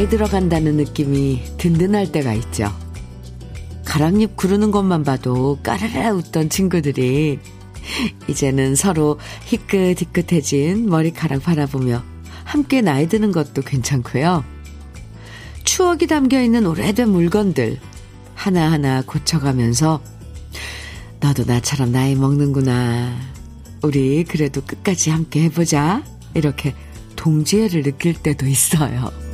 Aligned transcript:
나이 0.00 0.08
들어간다는 0.08 0.78
느낌이 0.78 1.42
든든할 1.58 2.10
때가 2.10 2.32
있죠. 2.32 2.72
가랑잎 3.84 4.34
구르는 4.34 4.70
것만 4.70 5.04
봐도 5.04 5.58
까르르 5.62 6.16
웃던 6.16 6.48
친구들이 6.48 7.38
이제는 8.26 8.76
서로 8.76 9.18
희끗희끗해진 9.44 10.88
머리카락 10.88 11.42
바라보며 11.42 12.02
함께 12.44 12.80
나이 12.80 13.10
드는 13.10 13.30
것도 13.30 13.60
괜찮고요. 13.60 14.42
추억이 15.64 16.06
담겨 16.06 16.40
있는 16.40 16.64
오래된 16.64 17.10
물건들 17.10 17.78
하나하나 18.34 19.02
고쳐가면서 19.02 20.00
너도 21.20 21.44
나처럼 21.44 21.92
나이 21.92 22.14
먹는구나. 22.14 23.18
우리 23.82 24.24
그래도 24.24 24.62
끝까지 24.62 25.10
함께 25.10 25.42
해보자. 25.42 26.02
이렇게 26.32 26.74
동지애를 27.16 27.82
느낄 27.82 28.14
때도 28.14 28.46
있어요. 28.46 29.29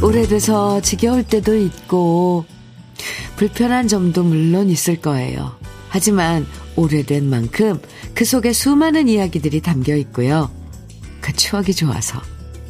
오래돼서 0.00 0.80
지겨울 0.80 1.24
때도 1.24 1.56
있고, 1.56 2.44
불편한 3.36 3.88
점도 3.88 4.22
물론 4.22 4.70
있을 4.70 5.00
거예요. 5.00 5.56
하지만 5.88 6.46
오래된 6.76 7.28
만큼 7.28 7.80
그 8.14 8.24
속에 8.24 8.52
수많은 8.52 9.08
이야기들이 9.08 9.60
담겨 9.60 9.96
있고요. 9.96 10.50
그 11.20 11.32
추억이 11.32 11.74
좋아서, 11.74 12.20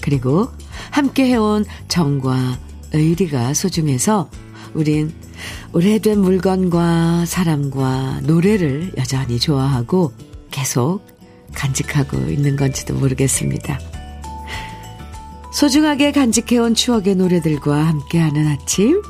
그리고 0.01 0.49
함께 0.91 1.27
해온 1.27 1.67
정과 1.89 2.59
의리가 2.93 3.53
소중해서 3.53 4.31
우린 4.73 5.13
오래된 5.73 6.21
물건과 6.21 7.27
사람과 7.27 8.21
노래를 8.23 8.93
여전히 8.97 9.39
좋아하고 9.39 10.13
계속 10.51 11.01
간직하고 11.55 12.17
있는 12.31 12.57
건지도 12.57 12.95
모르겠습니다. 12.95 13.98
소중하게 15.53 16.13
간직해온 16.13 16.75
추억의 16.75 17.17
노래들과 17.17 17.87
함께하는 17.87 18.47
아침 18.49 19.03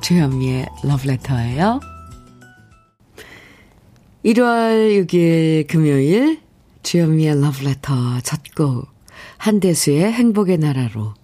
주현미의 0.00 0.66
러브레터예요. 0.82 1.80
1월 4.24 5.06
6일 5.06 5.68
금요일 5.68 6.40
주현미의 6.82 7.40
러브레터 7.40 8.20
첫곡 8.22 8.88
한대수의 9.38 10.12
행복의 10.12 10.58
나라로 10.58 11.14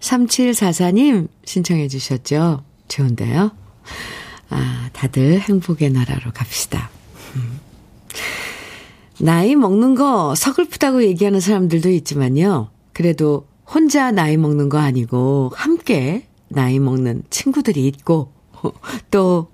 3744님 0.00 1.28
신청해 1.44 1.88
주셨죠. 1.88 2.64
좋은데요. 2.88 3.52
아, 4.48 4.90
다들 4.92 5.38
행복의 5.40 5.90
나라로 5.90 6.32
갑시다. 6.32 6.90
음. 7.36 7.60
나이 9.20 9.54
먹는 9.54 9.94
거 9.94 10.34
서글프다고 10.34 11.04
얘기하는 11.04 11.38
사람들도 11.40 11.90
있지만요. 11.90 12.70
그래도 12.92 13.49
혼자 13.72 14.10
나이 14.10 14.36
먹는 14.36 14.68
거 14.68 14.78
아니고 14.78 15.52
함께 15.54 16.26
나이 16.48 16.78
먹는 16.78 17.22
친구들이 17.30 17.86
있고 17.86 18.32
또 19.10 19.48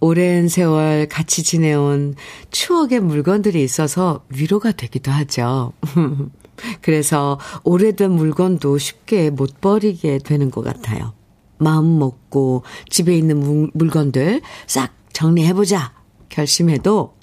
오랜 0.00 0.48
세월 0.48 1.08
같이 1.08 1.42
지내온 1.42 2.14
추억의 2.50 3.00
물건들이 3.00 3.62
있어서 3.64 4.24
위로가 4.28 4.72
되기도 4.72 5.10
하죠. 5.10 5.72
그래서 6.82 7.38
오래된 7.64 8.12
물건도 8.12 8.78
쉽게 8.78 9.30
못 9.30 9.60
버리게 9.60 10.18
되는 10.18 10.50
것 10.50 10.62
같아요. 10.62 11.14
마음 11.58 11.98
먹고 11.98 12.62
집에 12.90 13.16
있는 13.16 13.70
물건들 13.72 14.42
싹 14.66 14.92
정리해보자 15.12 15.94
결심해도 16.28 17.14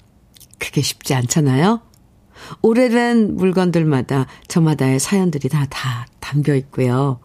그게 0.58 0.82
쉽지 0.82 1.14
않잖아요. 1.14 1.80
오래된 2.62 3.36
물건들마다 3.36 4.26
저마다의 4.48 4.98
사연들이 5.00 5.48
다, 5.48 5.66
다 5.70 6.06
담겨 6.20 6.54
있고요. 6.54 7.18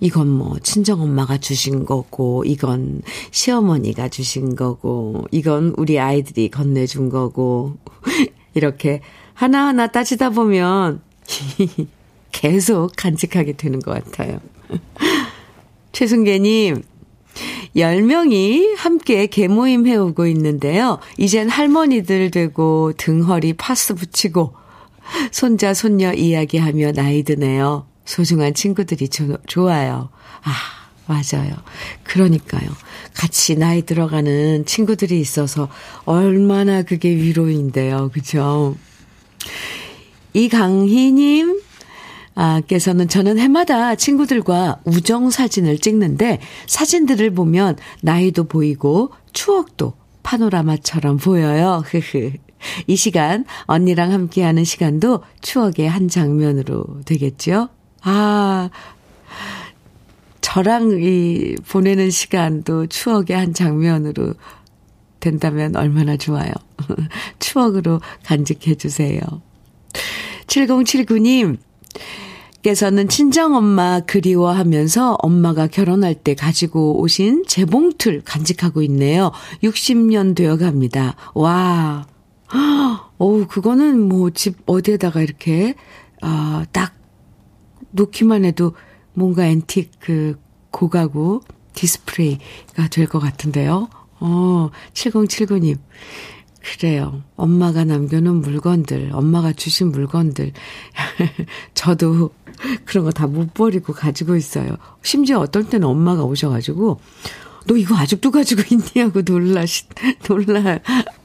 이건 0.00 0.28
뭐 0.28 0.58
친정엄마가 0.58 1.38
주신 1.38 1.84
거고, 1.84 2.44
이건 2.46 3.02
시어머니가 3.30 4.08
주신 4.08 4.56
거고, 4.56 5.26
이건 5.30 5.74
우리 5.76 5.98
아이들이 5.98 6.50
건네준 6.50 7.10
거고, 7.10 7.76
이렇게 8.54 9.02
하나하나 9.34 9.86
따지다 9.86 10.30
보면 10.30 11.02
계속 12.32 12.92
간직하게 12.96 13.54
되는 13.54 13.80
것 13.80 13.92
같아요. 13.92 14.40
최순계님, 15.92 16.82
10명이 17.76 18.76
함께 18.76 19.26
개모임 19.26 19.86
해오고 19.86 20.26
있는데요. 20.28 20.98
이젠 21.16 21.48
할머니들 21.48 22.30
되고 22.30 22.92
등허리 22.96 23.54
파스 23.54 23.94
붙이고 23.94 24.54
손자, 25.32 25.74
손녀 25.74 26.12
이야기하며 26.12 26.92
나이 26.92 27.22
드네요. 27.22 27.86
소중한 28.04 28.54
친구들이 28.54 29.08
조, 29.08 29.36
좋아요. 29.46 30.08
아, 30.42 30.52
맞아요. 31.06 31.52
그러니까요. 32.04 32.70
같이 33.14 33.56
나이 33.56 33.82
들어가는 33.82 34.64
친구들이 34.66 35.20
있어서 35.20 35.68
얼마나 36.04 36.82
그게 36.82 37.10
위로인데요. 37.10 38.10
그죠? 38.12 38.76
이강희님, 40.32 41.60
아, 42.42 42.62
께서는 42.66 43.06
저는 43.06 43.38
해마다 43.38 43.94
친구들과 43.94 44.80
우정 44.86 45.28
사진을 45.28 45.76
찍는데 45.76 46.40
사진들을 46.66 47.34
보면 47.34 47.76
나이도 48.00 48.44
보이고 48.44 49.10
추억도 49.34 49.92
파노라마처럼 50.22 51.18
보여요. 51.18 51.82
흐흐. 51.84 52.32
이 52.86 52.96
시간 52.96 53.44
언니랑 53.64 54.12
함께하는 54.12 54.64
시간도 54.64 55.22
추억의 55.42 55.86
한 55.86 56.08
장면으로 56.08 57.02
되겠죠? 57.04 57.68
아, 58.00 58.70
저랑 60.40 60.98
이 61.02 61.56
보내는 61.68 62.08
시간도 62.08 62.86
추억의 62.86 63.36
한 63.36 63.52
장면으로 63.52 64.32
된다면 65.20 65.76
얼마나 65.76 66.16
좋아요. 66.16 66.52
추억으로 67.38 68.00
간직해 68.24 68.76
주세요. 68.76 69.20
7079님, 70.46 71.58
께서는 72.62 73.08
친정엄마 73.08 74.00
그리워하면서 74.00 75.14
엄마가 75.22 75.66
결혼할 75.66 76.14
때 76.14 76.34
가지고 76.34 77.00
오신 77.00 77.44
재봉틀 77.46 78.22
간직하고 78.24 78.82
있네요. 78.82 79.32
60년 79.62 80.36
되어 80.36 80.56
갑니다. 80.58 81.16
와. 81.34 82.06
어우, 83.18 83.46
그거는 83.46 84.00
뭐 84.08 84.30
집 84.30 84.56
어디에다가 84.66 85.22
이렇게, 85.22 85.74
아, 86.20 86.64
딱 86.72 86.94
놓기만 87.92 88.44
해도 88.44 88.74
뭔가 89.14 89.46
앤틱 89.46 89.92
그 90.00 90.38
고가구 90.70 91.40
디스플레이가 91.74 92.88
될 92.90 93.06
것 93.06 93.20
같은데요. 93.20 93.88
어, 94.20 94.70
7079님. 94.92 95.78
그래요. 96.62 97.22
엄마가 97.36 97.84
남겨놓은 97.84 98.36
물건들, 98.42 99.10
엄마가 99.12 99.52
주신 99.52 99.90
물건들. 99.92 100.52
저도 101.74 102.30
그런 102.84 103.04
거 103.04 103.10
다 103.10 103.26
못 103.26 103.54
버리고 103.54 103.92
가지고 103.94 104.36
있어요. 104.36 104.76
심지어 105.02 105.38
어떨 105.40 105.64
때는 105.68 105.86
엄마가 105.88 106.24
오셔가지고, 106.24 107.00
너 107.66 107.76
이거 107.76 107.96
아직도 107.96 108.30
가지고 108.30 108.62
있니? 108.70 109.00
하고 109.02 109.22
놀라시, 109.22 109.84
놀랄 110.28 110.82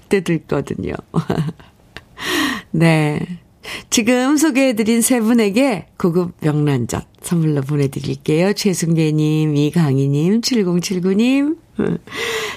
때도 0.10 0.34
있거든요. 0.34 0.94
네. 2.72 3.40
지금 3.90 4.38
소개해드린 4.38 5.02
세 5.02 5.20
분에게 5.20 5.88
고급 5.98 6.34
명란젓 6.42 7.08
선물로 7.22 7.62
보내드릴게요. 7.62 8.54
최승계님, 8.54 9.56
이강희님, 9.58 10.42
7079님. 10.42 11.58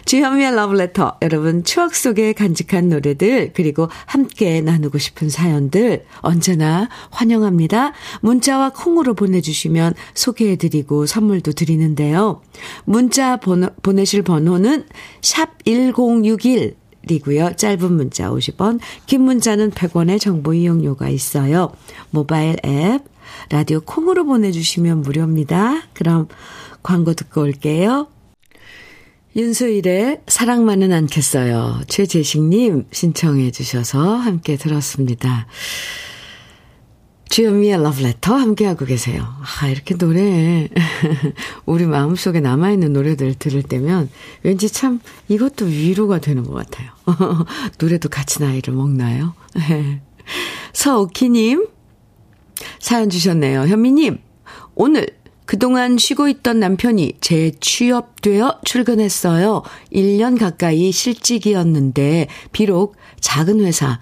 주현미의 0.04 0.54
러브레터. 0.54 1.18
여러분 1.22 1.64
추억 1.64 1.94
속에 1.94 2.32
간직한 2.32 2.88
노래들 2.88 3.52
그리고 3.54 3.88
함께 4.06 4.60
나누고 4.60 4.98
싶은 4.98 5.28
사연들 5.28 6.04
언제나 6.20 6.88
환영합니다. 7.10 7.92
문자와 8.20 8.70
콩으로 8.70 9.14
보내주시면 9.14 9.94
소개해드리고 10.14 11.06
선물도 11.06 11.52
드리는데요. 11.52 12.40
문자 12.84 13.36
번호, 13.36 13.68
보내실 13.82 14.22
번호는 14.22 14.86
샵 15.20 15.64
1061. 15.64 16.76
이고요. 17.10 17.52
짧은 17.56 17.92
문자 17.92 18.30
50원, 18.30 18.80
긴 19.06 19.22
문자는 19.22 19.70
100원의 19.70 20.20
정보 20.20 20.52
이용료가 20.52 21.08
있어요. 21.08 21.72
모바일 22.10 22.56
앱, 22.66 23.02
라디오 23.50 23.80
콩으로 23.80 24.26
보내 24.26 24.52
주시면 24.52 25.00
무료입니다. 25.00 25.84
그럼 25.94 26.28
광고 26.82 27.14
듣고 27.14 27.42
올게요. 27.42 28.08
윤수일의 29.36 30.22
사랑만은 30.26 30.92
않겠어요. 30.92 31.82
최재식님 31.86 32.86
신청해 32.90 33.50
주셔서 33.50 34.16
함께 34.16 34.56
들었습니다. 34.56 35.46
주현미의 37.28 37.82
러브레터 37.82 38.34
함께하고 38.34 38.86
계세요. 38.86 39.22
아, 39.60 39.68
이렇게 39.68 39.96
노래, 39.96 40.68
우리 41.66 41.84
마음속에 41.84 42.40
남아있는 42.40 42.94
노래들 42.94 43.34
들을 43.34 43.62
때면 43.62 44.08
왠지 44.42 44.70
참 44.70 44.98
이것도 45.28 45.66
위로가 45.66 46.20
되는 46.20 46.42
것 46.42 46.54
같아요. 46.54 46.90
노래도 47.78 48.08
같이 48.08 48.42
나이를 48.42 48.72
먹나요? 48.72 49.34
서오키님, 50.72 51.68
사연 52.80 53.10
주셨네요. 53.10 53.66
현미님, 53.66 54.18
오늘 54.74 55.06
그동안 55.48 55.96
쉬고 55.96 56.28
있던 56.28 56.60
남편이 56.60 57.14
재취업되어 57.22 58.60
출근했어요. 58.66 59.62
1년 59.90 60.38
가까이 60.38 60.92
실직이었는데, 60.92 62.28
비록 62.52 62.96
작은 63.20 63.60
회사, 63.60 63.98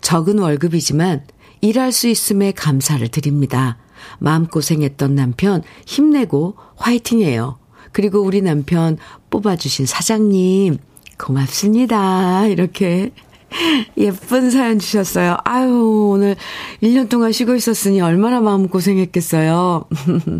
적은 0.00 0.38
월급이지만 0.38 1.24
일할 1.60 1.90
수 1.90 2.06
있음에 2.06 2.52
감사를 2.52 3.08
드립니다. 3.08 3.78
마음고생했던 4.20 5.16
남편 5.16 5.64
힘내고 5.86 6.54
화이팅해요. 6.76 7.58
그리고 7.90 8.20
우리 8.20 8.40
남편 8.40 8.96
뽑아주신 9.30 9.86
사장님 9.86 10.78
고맙습니다. 11.18 12.46
이렇게 12.46 13.10
예쁜 13.96 14.50
사연 14.50 14.78
주셨어요. 14.78 15.36
아유, 15.44 16.10
오늘 16.12 16.36
1년 16.82 17.08
동안 17.08 17.32
쉬고 17.32 17.54
있었으니 17.54 18.00
얼마나 18.00 18.40
마음 18.40 18.68
고생했겠어요. 18.68 19.84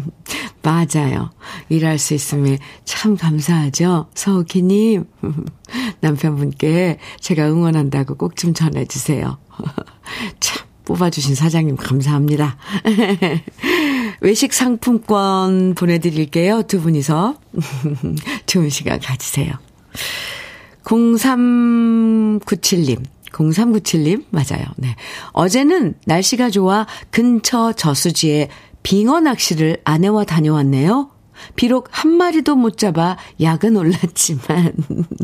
맞아요. 0.62 1.30
일할 1.68 1.98
수 1.98 2.14
있음에 2.14 2.58
참 2.84 3.16
감사하죠. 3.16 4.06
서우키님. 4.14 5.04
남편분께 6.00 6.98
제가 7.20 7.48
응원한다고 7.48 8.16
꼭 8.16 8.36
좀 8.36 8.52
전해주세요. 8.54 9.38
참, 10.40 10.66
뽑아주신 10.84 11.34
사장님 11.34 11.76
감사합니다. 11.76 12.56
외식 14.20 14.52
상품권 14.52 15.74
보내드릴게요. 15.74 16.62
두 16.62 16.80
분이서. 16.80 17.34
좋은 18.46 18.70
시간 18.70 19.00
가지세요. 19.00 19.52
0397님. 20.84 23.02
0397님, 23.36 24.24
맞아요. 24.30 24.64
네. 24.76 24.96
어제는 25.32 25.94
날씨가 26.06 26.50
좋아 26.50 26.86
근처 27.10 27.72
저수지에 27.72 28.48
빙어 28.82 29.20
낚시를 29.20 29.78
아내와 29.84 30.24
다녀왔네요. 30.24 31.10
비록 31.54 31.88
한 31.90 32.12
마리도 32.12 32.56
못 32.56 32.78
잡아 32.78 33.18
약은 33.40 33.76
올랐지만, 33.76 34.72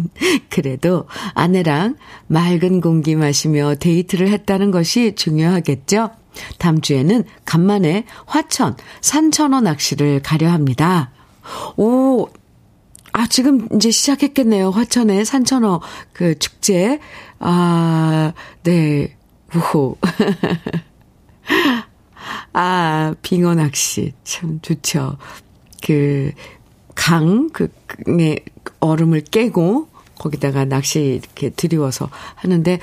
그래도 0.50 1.06
아내랑 1.32 1.97
맑은 2.26 2.82
공기 2.82 3.17
마시며 3.17 3.76
데이트를 3.76 4.29
했다는 4.29 4.70
것이 4.70 5.15
중요하겠죠? 5.15 6.11
다음 6.58 6.81
주에는 6.81 7.25
간만에 7.47 8.05
화천, 8.26 8.76
산천어 9.00 9.62
낚시를 9.62 10.20
가려 10.23 10.50
합니다. 10.50 11.11
오, 11.76 12.29
아, 13.12 13.26
지금 13.26 13.69
이제 13.75 13.91
시작했겠네요. 13.91 14.70
화천의 14.70 15.25
산천어 15.25 15.81
그 16.12 16.38
축제. 16.38 16.99
아, 17.44 18.33
네. 18.62 19.17
우호. 19.55 19.99
아, 22.53 23.15
빙어 23.21 23.55
낚시. 23.55 24.12
참 24.23 24.61
좋죠. 24.62 25.19
그, 25.83 26.31
강, 26.94 27.50
그, 27.50 27.69
에 28.21 28.37
얼음을 28.79 29.23
깨고, 29.23 29.89
거기다가 30.17 30.65
낚시 30.65 31.21
이렇게 31.21 31.50
들이워서 31.50 32.09
하는데, 32.37 32.79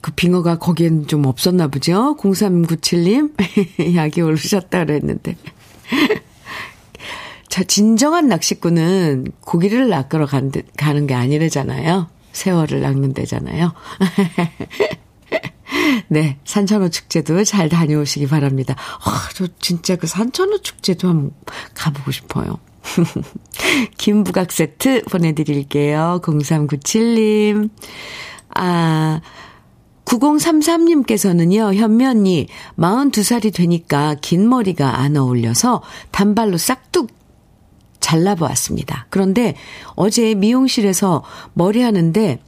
그 0.00 0.10
빙어가 0.12 0.58
거기엔 0.58 1.06
좀 1.06 1.26
없었나 1.26 1.68
보죠? 1.68 2.16
0397님? 2.16 3.34
약이 3.94 4.22
오르셨다 4.22 4.86
그랬는데. 4.86 5.36
자, 7.50 7.62
진정한 7.64 8.28
낚시꾼은 8.28 9.32
고기를 9.40 9.90
낚으러 9.90 10.24
간, 10.24 10.50
가는 10.78 11.06
게 11.06 11.14
아니래잖아요. 11.14 12.15
세월을 12.36 12.80
낚는 12.80 13.14
데잖아요. 13.14 13.72
네, 16.08 16.38
산천어 16.44 16.90
축제도 16.90 17.42
잘 17.44 17.68
다녀오시기 17.68 18.28
바랍니다. 18.28 18.76
아, 19.04 19.28
저 19.34 19.46
진짜 19.58 19.96
그 19.96 20.06
산천어 20.06 20.58
축제도 20.58 21.08
한번 21.08 21.32
가보고 21.74 22.12
싶어요. 22.12 22.58
김부각 23.96 24.52
세트 24.52 25.04
보내드릴게요. 25.04 26.20
0397님. 26.22 27.70
아, 28.54 29.20
9033님께서는요, 30.04 31.74
현미 31.74 32.06
언니, 32.06 32.46
42살이 32.78 33.52
되니까 33.52 34.14
긴 34.20 34.48
머리가 34.48 35.00
안 35.00 35.16
어울려서 35.16 35.82
단발로 36.12 36.58
싹둑 36.58 37.10
잘라보았습니다. 38.06 39.06
그런데 39.10 39.56
어제 39.96 40.34
미용실에서 40.34 41.24
머리 41.54 41.82
하는데 41.82 42.38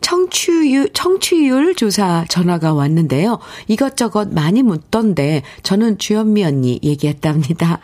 청취율, 0.00 0.92
청취율 0.92 1.74
조사 1.74 2.24
전화가 2.28 2.72
왔는데요. 2.72 3.38
이것저것 3.68 4.32
많이 4.32 4.62
묻던데 4.62 5.42
저는 5.62 5.98
주현미 5.98 6.44
언니 6.44 6.80
얘기했답니다. 6.82 7.80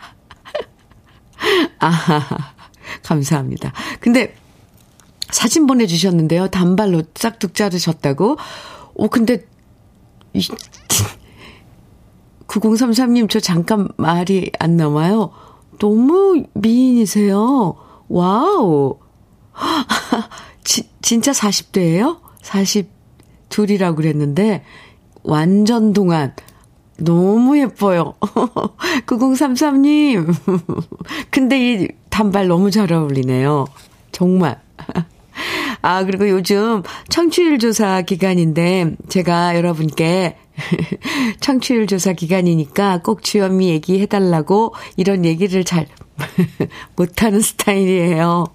아, 1.79 2.27
감사합니다. 3.03 3.71
근데 3.99 4.35
사진 5.29 5.67
보내주셨는데요. 5.67 6.47
단발로 6.47 7.03
싹둑 7.13 7.53
자르셨다고. 7.53 8.37
오, 8.95 9.07
근데, 9.09 9.45
9033님, 12.47 13.29
저 13.29 13.39
잠깐 13.39 13.87
말이 13.97 14.51
안 14.59 14.75
남아요. 14.75 15.31
너무 15.79 16.43
미인이세요. 16.53 17.75
와우. 18.07 18.97
지, 20.63 20.89
진짜 21.01 21.31
40대예요? 21.31 22.19
42이라고 22.41 23.95
그랬는데 23.95 24.63
완전 25.23 25.93
동안 25.93 26.33
너무 26.97 27.57
예뻐요. 27.57 28.13
9033님. 29.07 30.35
근데 31.31 31.73
이 31.73 31.87
단발 32.09 32.47
너무 32.47 32.69
잘 32.71 32.91
어울리네요. 32.93 33.65
정말. 34.11 34.61
아, 35.81 36.03
그리고 36.03 36.29
요즘 36.29 36.83
청취율 37.09 37.57
조사 37.57 38.01
기간인데 38.01 38.95
제가 39.09 39.55
여러분께 39.55 40.37
청취율 41.39 41.87
조사 41.87 42.13
기간이니까 42.13 43.01
꼭 43.03 43.23
주현미 43.23 43.69
얘기해달라고 43.69 44.73
이런 44.97 45.25
얘기를 45.25 45.63
잘 45.63 45.87
못하는 46.95 47.41
스타일이에요. 47.41 48.45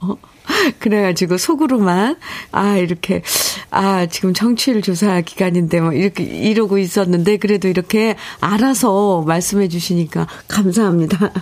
그래가지고 0.79 1.39
속으로만, 1.39 2.17
아, 2.53 2.77
이렇게, 2.77 3.23
아, 3.71 4.07
지금 4.07 4.33
청취율 4.33 4.83
조사 4.83 5.21
기간인데 5.21 5.81
뭐 5.81 5.93
이렇게 5.93 6.25
이러고 6.25 6.79
있었는데 6.79 7.39
그래도 7.39 7.69
이렇게 7.69 8.17
알아서 8.41 9.23
말씀해 9.27 9.69
주시니까 9.69 10.27
감사합니다. 10.49 11.33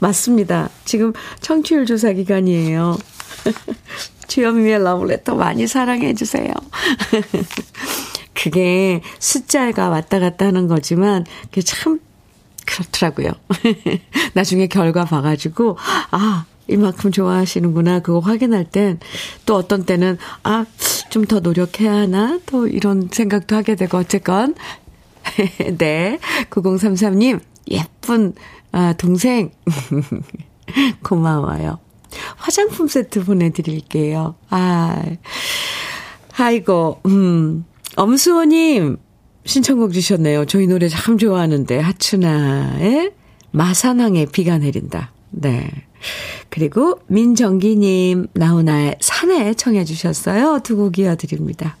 맞습니다. 0.00 0.70
지금 0.84 1.12
청취율 1.40 1.86
조사 1.86 2.12
기간이에요. 2.12 2.96
주현미의 4.28 4.82
러브레터 4.82 5.34
많이 5.34 5.66
사랑해 5.66 6.14
주세요. 6.14 6.52
그게 8.34 9.00
숫자가 9.18 9.88
왔다 9.88 10.18
갔다 10.18 10.46
하는 10.46 10.66
거지만 10.68 11.24
그게 11.44 11.62
참 11.62 12.00
그렇더라고요. 12.66 13.30
나중에 14.34 14.66
결과 14.66 15.04
봐가지고 15.04 15.76
아 16.10 16.46
이만큼 16.66 17.12
좋아하시는구나 17.12 18.00
그거 18.00 18.20
확인할 18.20 18.64
땐 18.64 18.98
또 19.46 19.54
어떤 19.54 19.84
때는 19.84 20.18
아 20.42 20.64
좀 21.10 21.26
더 21.26 21.38
노력해야 21.38 21.92
하나 21.92 22.40
또 22.46 22.66
이런 22.66 23.08
생각도 23.12 23.54
하게 23.54 23.76
되고 23.76 23.96
어쨌건 23.98 24.56
네 25.78 26.18
9033님 26.50 27.40
예쁜 27.70 28.34
아 28.72 28.94
동생 28.94 29.52
고마워요. 31.04 31.78
화장품 32.36 32.88
세트 32.88 33.24
보내드릴게요. 33.24 34.34
아, 34.50 35.02
아이고, 36.36 37.00
음, 37.06 37.64
엄수호님, 37.96 38.96
신청곡 39.44 39.92
주셨네요. 39.92 40.46
저희 40.46 40.66
노래 40.66 40.88
참 40.88 41.18
좋아하는데, 41.18 41.78
하춘아의 41.78 43.12
마산항에 43.52 44.26
비가 44.26 44.58
내린다. 44.58 45.12
네. 45.30 45.70
그리고 46.48 47.00
민정기님, 47.06 48.26
나훈아의 48.34 48.96
산에 49.00 49.54
청해 49.54 49.84
주셨어요. 49.84 50.60
두 50.62 50.76
곡 50.76 50.98
이어드립니다. 50.98 51.76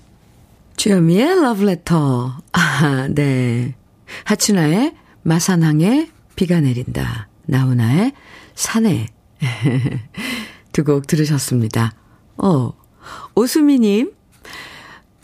주현미의 0.76 1.40
러브레터. 1.42 2.38
아, 2.52 3.08
네. 3.10 3.74
하춘아의 4.24 4.94
마산항에 5.22 6.10
비가 6.36 6.60
내린다. 6.60 7.28
나훈아의 7.46 8.12
산에. 8.54 9.06
두 10.72 10.84
곡 10.84 11.06
들으셨습니다. 11.06 11.92
어, 12.36 12.72
오수미님, 13.34 14.12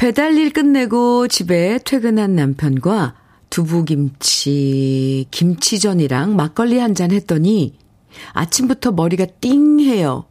배달일 0.01 0.55
끝내고 0.55 1.29
집에 1.29 1.79
퇴근한 1.85 2.35
남편과 2.35 3.17
두부김치, 3.51 5.27
김치전이랑 5.31 6.37
막걸리 6.37 6.79
한 6.79 6.95
잔 6.95 7.11
했더니 7.11 7.77
아침부터 8.33 8.93
머리가 8.93 9.27
띵해요. 9.43 10.25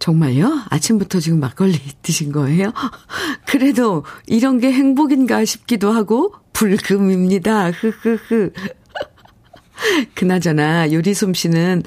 정말요? 0.00 0.62
아침부터 0.68 1.20
지금 1.20 1.38
막걸리 1.38 1.78
드신 2.02 2.32
거예요? 2.32 2.72
그래도 3.46 4.04
이런 4.26 4.58
게 4.58 4.72
행복인가 4.72 5.44
싶기도 5.44 5.92
하고 5.92 6.34
불금입니다. 6.52 7.70
흐흐흐. 7.70 8.50
그나저나 10.16 10.92
요리 10.92 11.14
솜씨는 11.14 11.84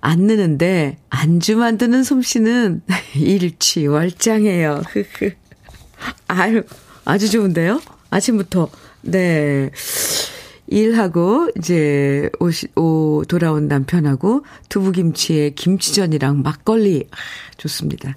안 0.00 0.18
느는데 0.22 0.98
안주 1.10 1.58
만드는 1.58 2.02
솜씨는 2.02 2.82
일취월장해요. 3.14 4.82
흐흐. 4.88 5.30
아유, 6.28 6.62
아주 7.04 7.30
좋은데요? 7.30 7.80
아침부터. 8.10 8.68
네. 9.02 9.70
일하고 10.66 11.50
이제 11.58 12.30
오시, 12.38 12.68
오, 12.76 13.24
돌아온 13.26 13.66
남편하고 13.66 14.44
두부김치에 14.68 15.50
김치전이랑 15.50 16.42
막걸리. 16.42 17.08
아, 17.10 17.16
좋습니다. 17.56 18.14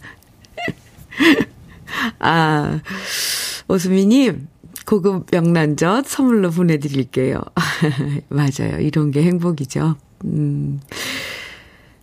아, 2.20 2.80
오수미님, 3.68 4.48
고급 4.86 5.28
명란젓 5.32 6.08
선물로 6.08 6.52
보내드릴게요. 6.52 7.42
맞아요. 8.30 8.80
이런 8.80 9.10
게 9.10 9.24
행복이죠. 9.24 9.96
음. 10.26 10.80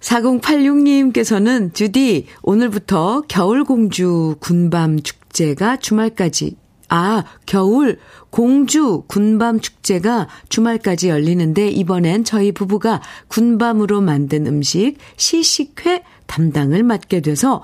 4086님께서는 0.01 1.75
주디, 1.75 2.27
오늘부터 2.43 3.23
겨울공주 3.29 4.37
군밤 4.41 5.03
축 5.03 5.20
제가 5.33 5.79
주말까지 5.79 6.57
아, 6.93 7.23
겨울 7.47 7.99
공주 8.31 9.05
군밤 9.07 9.61
축제가 9.61 10.29
주말까지 10.49 11.09
열리는데 11.09 11.69
이번엔 11.69 12.25
저희 12.25 12.51
부부가 12.51 13.01
군밤으로 13.29 14.01
만든 14.01 14.47
음식 14.49 14.97
시식회 15.17 16.03
담당을 16.27 16.83
맡게 16.83 17.21
돼서 17.21 17.63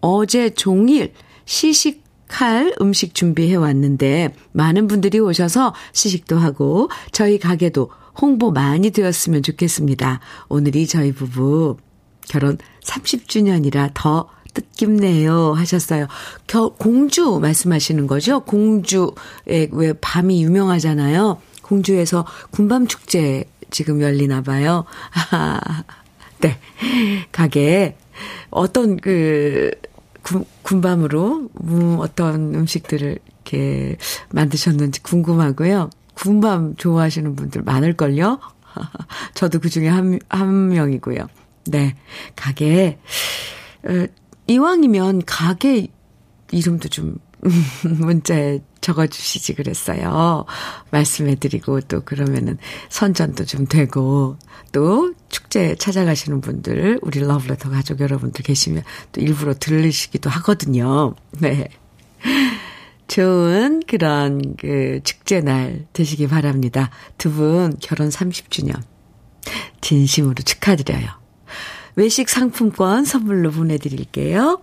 어제 0.00 0.50
종일 0.50 1.12
시식할 1.44 2.76
음식 2.80 3.16
준비해 3.16 3.56
왔는데 3.56 4.32
많은 4.52 4.86
분들이 4.86 5.18
오셔서 5.18 5.74
시식도 5.92 6.38
하고 6.38 6.88
저희 7.10 7.40
가게도 7.40 7.90
홍보 8.20 8.52
많이 8.52 8.90
되었으면 8.90 9.42
좋겠습니다. 9.42 10.20
오늘이 10.48 10.86
저희 10.86 11.12
부부 11.12 11.78
결혼 12.28 12.58
30주년이라 12.84 13.92
더 13.94 14.28
뜻깊네요 14.60 15.52
하셨어요. 15.54 16.06
겨, 16.46 16.68
공주 16.70 17.38
말씀하시는 17.40 18.06
거죠? 18.06 18.40
공주의 18.40 19.68
왜 19.72 19.92
밤이 20.00 20.42
유명하잖아요. 20.42 21.40
공주에서 21.62 22.26
군밤 22.50 22.86
축제 22.86 23.44
지금 23.70 24.00
열리나 24.00 24.42
봐요. 24.42 24.84
네. 26.40 26.58
가게 27.32 27.96
어떤 28.50 28.96
그 28.96 29.70
군, 30.22 30.44
군밤으로 30.62 31.48
음, 31.64 31.96
어떤 32.00 32.54
음식들을 32.54 33.18
이렇게 33.44 33.96
만드셨는지 34.30 35.02
궁금하고요. 35.02 35.90
군밤 36.14 36.76
좋아하시는 36.76 37.36
분들 37.36 37.62
많을걸요? 37.62 38.40
저도 39.34 39.58
그 39.58 39.68
중에 39.68 39.88
한, 39.88 40.18
한 40.28 40.68
명이고요. 40.68 41.28
네. 41.66 41.96
가게, 42.34 42.98
어, 43.84 44.06
이왕이면 44.48 45.24
가게 45.26 45.88
이름도 46.50 46.88
좀 46.88 47.18
문자에 47.84 48.60
적어주시지 48.80 49.54
그랬어요. 49.54 50.44
말씀해드리고 50.90 51.82
또 51.82 52.00
그러면은 52.04 52.58
선전도 52.88 53.44
좀 53.44 53.66
되고 53.66 54.36
또 54.72 55.14
축제 55.28 55.76
찾아가시는 55.76 56.40
분들 56.40 56.98
우리 57.02 57.20
러브레터 57.20 57.70
가족 57.70 58.00
여러분들 58.00 58.42
계시면 58.42 58.82
또 59.12 59.20
일부러 59.20 59.54
들으시기도 59.54 60.30
하거든요. 60.30 61.14
네. 61.38 61.68
좋은 63.06 63.82
그런 63.86 64.56
그 64.56 65.00
축제 65.04 65.40
날 65.40 65.86
되시기 65.92 66.26
바랍니다. 66.26 66.90
두 67.18 67.30
분 67.30 67.76
결혼 67.80 68.08
30주년 68.08 68.82
진심으로 69.80 70.34
축하드려요. 70.42 71.27
외식 71.98 72.28
상품권 72.28 73.04
선물로 73.04 73.50
보내드릴게요. 73.50 74.62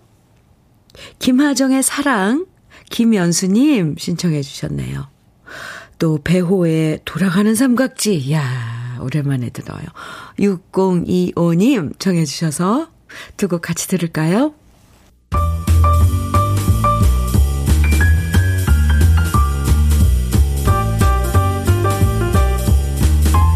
김하정의 1.19 1.83
사랑, 1.83 2.45
김연수님 2.89 3.95
신청해 3.97 4.41
주셨네요. 4.41 5.09
또 5.99 6.17
배호의 6.23 7.01
돌아가는 7.03 7.53
삼각지, 7.53 8.15
이야, 8.15 8.97
오랜만에 9.01 9.49
들어요. 9.49 9.83
6025님 10.39 11.99
정해 11.99 12.23
주셔서 12.23 12.87
두 13.35 13.49
곡 13.49 13.61
같이 13.63 13.89
들을까요? 13.89 14.53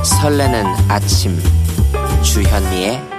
설레는 0.04 0.66
아침 0.90 1.38
주현미의 2.24 3.19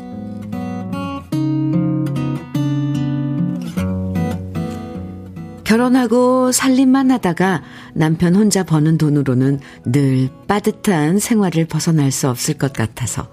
결혼하고 5.71 6.51
살림만 6.51 7.11
하다가 7.11 7.63
남편 7.93 8.35
혼자 8.35 8.61
버는 8.61 8.97
돈으로는 8.97 9.61
늘 9.85 10.27
빠듯한 10.45 11.19
생활을 11.19 11.65
벗어날 11.65 12.11
수 12.11 12.27
없을 12.27 12.55
것 12.55 12.73
같아서 12.73 13.29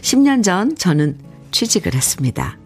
10년 0.00 0.42
전 0.42 0.74
저는 0.74 1.16
취직을 1.52 1.94
했습니다. 1.94 2.58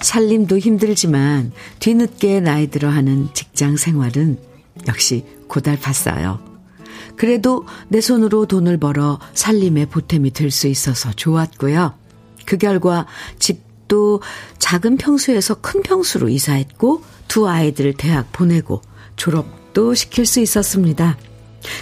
살림도 0.00 0.58
힘들지만 0.58 1.50
뒤늦게 1.80 2.38
나이 2.38 2.70
들어 2.70 2.88
하는 2.88 3.28
직장 3.34 3.76
생활은 3.76 4.38
역시 4.86 5.24
고달팠어요. 5.48 6.38
그래도 7.16 7.66
내 7.88 8.00
손으로 8.00 8.46
돈을 8.46 8.78
벌어 8.78 9.18
살림에 9.34 9.86
보탬이 9.86 10.30
될 10.30 10.52
수 10.52 10.68
있어서 10.68 11.10
좋았고요. 11.10 11.94
그 12.44 12.58
결과 12.58 13.06
집 13.40 13.65
도 13.88 14.20
작은 14.58 14.96
평수에서 14.96 15.56
큰 15.60 15.82
평수로 15.82 16.28
이사했고 16.28 17.02
두 17.28 17.48
아이들을 17.48 17.94
대학 17.94 18.32
보내고 18.32 18.82
졸업도 19.16 19.94
시킬 19.94 20.26
수 20.26 20.40
있었습니다. 20.40 21.16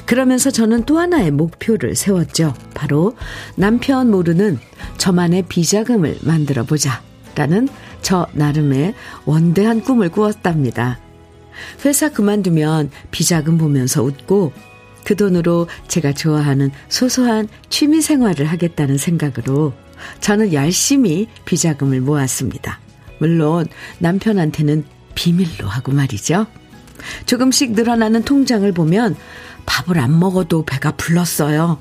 그러면서 0.06 0.50
저는 0.50 0.84
또 0.84 0.98
하나의 0.98 1.30
목표를 1.30 1.94
세웠죠. 1.94 2.54
바로 2.74 3.14
남편 3.56 4.10
모르는 4.10 4.58
저만의 4.98 5.44
비자금을 5.48 6.18
만들어 6.22 6.64
보자. 6.64 7.02
라는 7.34 7.68
저 8.00 8.28
나름의 8.32 8.94
원대한 9.24 9.80
꿈을 9.80 10.08
꾸었답니다. 10.08 11.00
회사 11.84 12.08
그만두면 12.10 12.90
비자금 13.10 13.58
보면서 13.58 14.02
웃고 14.02 14.52
그 15.04 15.16
돈으로 15.16 15.68
제가 15.88 16.12
좋아하는 16.12 16.70
소소한 16.88 17.48
취미 17.68 18.00
생활을 18.00 18.46
하겠다는 18.46 18.98
생각으로 18.98 19.72
저는 20.20 20.52
열심히 20.52 21.28
비자금을 21.44 22.00
모았습니다. 22.00 22.80
물론 23.18 23.66
남편한테는 23.98 24.84
비밀로 25.14 25.68
하고 25.68 25.92
말이죠. 25.92 26.46
조금씩 27.26 27.72
늘어나는 27.72 28.22
통장을 28.22 28.70
보면 28.72 29.16
밥을 29.66 29.98
안 29.98 30.18
먹어도 30.18 30.64
배가 30.64 30.92
불렀어요. 30.92 31.78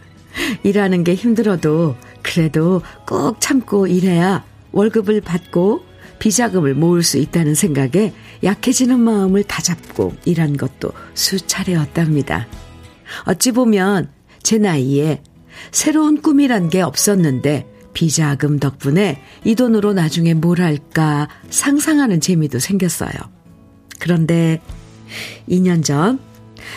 일하는 0.62 1.04
게 1.04 1.14
힘들어도 1.14 1.96
그래도 2.22 2.82
꼭 3.06 3.40
참고 3.40 3.86
일해야 3.86 4.44
월급을 4.72 5.20
받고 5.20 5.84
비자금을 6.18 6.74
모을 6.74 7.02
수 7.02 7.18
있다는 7.18 7.54
생각에 7.54 8.12
약해지는 8.44 9.00
마음을 9.00 9.42
다잡고 9.44 10.14
일한 10.24 10.56
것도 10.56 10.92
수차례였답니다. 11.14 12.46
어찌 13.24 13.52
보면 13.52 14.10
제 14.42 14.58
나이에 14.58 15.22
새로운 15.70 16.20
꿈이란 16.20 16.68
게 16.68 16.80
없었는데 16.80 17.66
비자금 17.92 18.58
덕분에 18.58 19.22
이 19.44 19.54
돈으로 19.54 19.92
나중에 19.92 20.34
뭘 20.34 20.60
할까 20.60 21.28
상상하는 21.50 22.20
재미도 22.20 22.58
생겼어요. 22.58 23.12
그런데 23.98 24.60
2년 25.48 25.84
전 25.84 26.18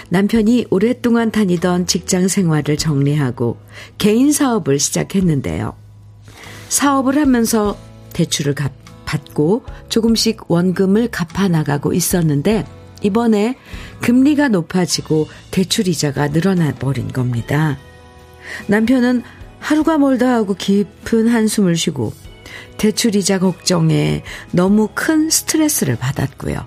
남편이 0.10 0.68
오랫동안 0.70 1.32
다니던 1.32 1.88
직장 1.88 2.28
생활을 2.28 2.78
정리하고 2.78 3.58
개인 3.98 4.32
사업을 4.32 4.80
시작했는데요. 4.80 5.76
사업을 6.70 7.18
하면서 7.18 7.78
대출을 8.14 8.56
갚, 8.56 8.72
받고 9.06 9.64
조금씩 9.90 10.50
원금을 10.50 11.10
갚아 11.10 11.48
나가고 11.48 11.94
있었는데 11.94 12.66
이번에 13.04 13.58
금리가 14.02 14.48
높아지고 14.48 15.28
대출 15.52 15.88
이자가 15.88 16.30
늘어나 16.30 16.74
버린 16.74 17.10
겁니다. 17.10 17.78
남편은 18.68 19.24
하루가 19.60 19.98
멀다 19.98 20.34
하고 20.34 20.54
깊은 20.54 21.28
한숨을 21.28 21.76
쉬고 21.76 22.14
대출 22.78 23.16
이자 23.16 23.40
걱정에 23.40 24.24
너무 24.52 24.90
큰 24.94 25.30
스트레스를 25.30 25.96
받았고요. 25.96 26.66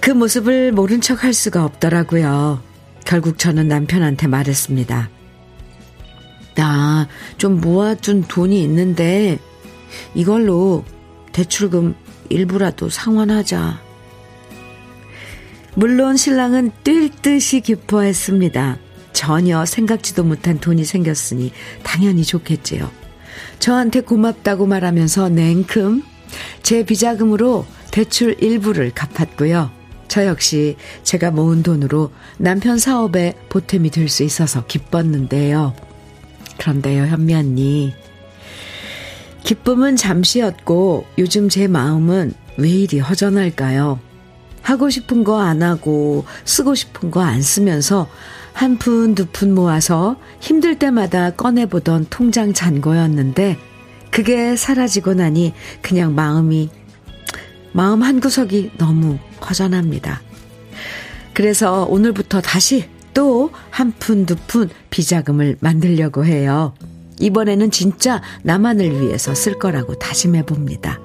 그 0.00 0.10
모습을 0.10 0.72
모른 0.72 1.00
척 1.00 1.22
할 1.22 1.32
수가 1.32 1.64
없더라고요. 1.64 2.62
결국 3.04 3.38
저는 3.38 3.68
남편한테 3.68 4.26
말했습니다. 4.26 5.10
나 6.54 7.08
좀 7.38 7.60
모아둔 7.60 8.22
돈이 8.22 8.62
있는데 8.62 9.38
이걸로 10.14 10.84
대출금 11.32 11.94
일부라도 12.28 12.88
상환하자. 12.88 13.80
물론 15.74 16.16
신랑은 16.16 16.70
뛸 16.84 17.10
듯이 17.10 17.60
기뻐했습니다. 17.60 18.78
전혀 19.12 19.64
생각지도 19.64 20.24
못한 20.24 20.58
돈이 20.58 20.84
생겼으니 20.84 21.52
당연히 21.82 22.24
좋겠지요. 22.24 22.90
저한테 23.58 24.00
고맙다고 24.00 24.66
말하면서 24.66 25.28
냉큼 25.30 26.02
제 26.62 26.84
비자금으로 26.84 27.66
대출 27.90 28.36
일부를 28.40 28.92
갚았고요. 28.94 29.70
저 30.08 30.26
역시 30.26 30.76
제가 31.02 31.30
모은 31.30 31.62
돈으로 31.62 32.12
남편 32.38 32.78
사업에 32.78 33.34
보탬이 33.48 33.90
될 33.90 34.08
수 34.08 34.22
있어서 34.24 34.64
기뻤는데요. 34.66 35.74
그런데요, 36.58 37.06
현미 37.06 37.34
언니. 37.34 37.94
기쁨은 39.44 39.96
잠시였고 39.96 41.06
요즘 41.18 41.48
제 41.48 41.66
마음은 41.66 42.34
왜 42.58 42.68
이리 42.70 42.98
허전할까요? 42.98 43.98
하고 44.62 44.90
싶은 44.90 45.24
거 45.24 45.40
안 45.40 45.62
하고 45.62 46.24
쓰고 46.44 46.74
싶은 46.74 47.10
거 47.10 47.20
안 47.20 47.42
쓰면서 47.42 48.08
한 48.52 48.78
푼, 48.78 49.14
두 49.14 49.26
푼 49.26 49.54
모아서 49.54 50.16
힘들 50.40 50.78
때마다 50.78 51.30
꺼내보던 51.30 52.06
통장 52.10 52.52
잔고였는데 52.52 53.58
그게 54.10 54.56
사라지고 54.56 55.14
나니 55.14 55.54
그냥 55.80 56.14
마음이, 56.14 56.68
마음 57.72 58.02
한구석이 58.02 58.72
너무 58.78 59.18
허전합니다. 59.48 60.20
그래서 61.34 61.84
오늘부터 61.86 62.40
다시 62.42 62.88
또 63.14 63.50
한 63.70 63.92
푼, 63.98 64.26
두 64.26 64.36
푼 64.46 64.68
비자금을 64.90 65.56
만들려고 65.60 66.24
해요. 66.24 66.74
이번에는 67.20 67.70
진짜 67.70 68.20
나만을 68.42 69.00
위해서 69.00 69.34
쓸 69.34 69.58
거라고 69.58 69.94
다짐해 69.94 70.44
봅니다. 70.44 71.00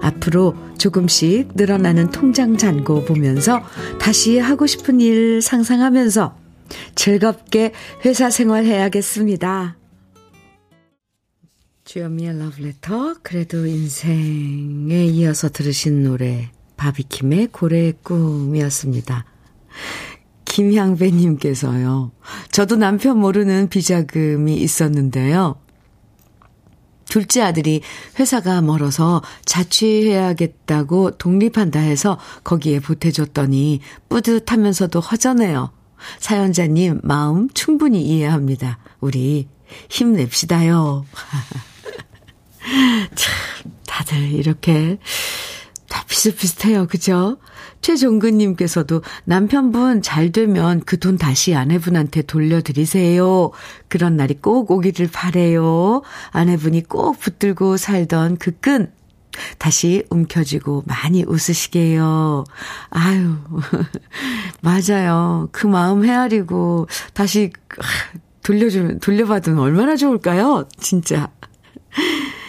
앞으로 0.00 0.54
조금씩 0.78 1.50
늘어나는 1.54 2.10
통장 2.10 2.56
잔고 2.56 3.04
보면서 3.04 3.60
다시 4.00 4.38
하고 4.38 4.66
싶은 4.66 5.00
일 5.00 5.42
상상하면서 5.42 6.36
즐겁게 6.94 7.72
회사 8.04 8.30
생활 8.30 8.64
해야겠습니다. 8.64 9.76
주현미의 11.84 12.38
러브레터, 12.38 13.14
그래도 13.22 13.66
인생에 13.66 15.06
이어서 15.06 15.48
들으신 15.48 16.04
노래, 16.04 16.50
바비킴의 16.76 17.48
고래의 17.48 17.94
꿈이었습니다. 18.02 19.24
김향배님께서요. 20.44 22.12
저도 22.50 22.76
남편 22.76 23.18
모르는 23.18 23.68
비자금이 23.68 24.56
있었는데요. 24.56 25.60
둘째 27.06 27.40
아들이 27.40 27.80
회사가 28.18 28.60
멀어서 28.60 29.22
자취해야겠다고 29.46 31.12
독립한다 31.12 31.80
해서 31.80 32.18
거기에 32.44 32.80
보태줬더니 32.80 33.80
뿌듯하면서도 34.10 35.00
허전해요. 35.00 35.77
사연자님 36.18 37.00
마음 37.02 37.48
충분히 37.50 38.02
이해합니다. 38.02 38.78
우리 39.00 39.48
힘냅시다요. 39.88 41.04
참, 43.14 43.34
다들 43.86 44.32
이렇게 44.32 44.98
다 45.88 46.04
비슷비슷해요. 46.06 46.86
그죠? 46.86 47.38
최종근님께서도 47.80 49.02
남편분 49.24 50.02
잘 50.02 50.32
되면 50.32 50.80
그 50.80 50.98
돈 50.98 51.16
다시 51.16 51.54
아내분한테 51.54 52.22
돌려드리세요. 52.22 53.50
그런 53.88 54.16
날이 54.16 54.34
꼭 54.34 54.70
오기를 54.70 55.08
바래요. 55.12 56.02
아내분이 56.32 56.88
꼭 56.88 57.18
붙들고 57.18 57.76
살던 57.76 58.38
그 58.38 58.52
끈, 58.58 58.90
다시 59.58 60.04
움켜쥐고 60.10 60.84
많이 60.86 61.24
웃으시게요. 61.26 62.44
아유, 62.90 63.36
맞아요. 64.62 65.48
그 65.52 65.66
마음 65.66 66.04
헤아리고 66.04 66.86
다시 67.14 67.50
돌려주면, 68.42 69.00
돌려받으면 69.00 69.58
얼마나 69.58 69.96
좋을까요? 69.96 70.66
진짜. 70.78 71.30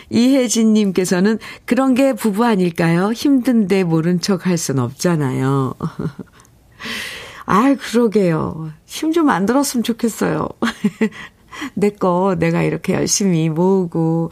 이혜진님께서는 0.09 1.37
그런 1.65 1.93
게 1.93 2.13
부부 2.13 2.43
아닐까요? 2.45 3.11
힘든데 3.11 3.83
모른 3.83 4.19
척 4.19 4.45
할 4.47 4.57
순 4.57 4.79
없잖아요. 4.79 5.75
아, 7.45 7.75
그러게요. 7.75 8.71
힘 8.85 9.11
좀 9.11 9.29
안 9.29 9.45
들었으면 9.45 9.83
좋겠어요. 9.83 10.47
내 11.75 11.89
거 11.89 12.35
내가 12.39 12.61
이렇게 12.63 12.93
열심히 12.93 13.49
모으고 13.49 14.31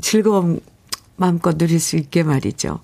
즐거움 0.00 0.60
마음껏 1.16 1.56
누릴 1.56 1.80
수 1.80 1.96
있게 1.96 2.22
말이죠. 2.22 2.80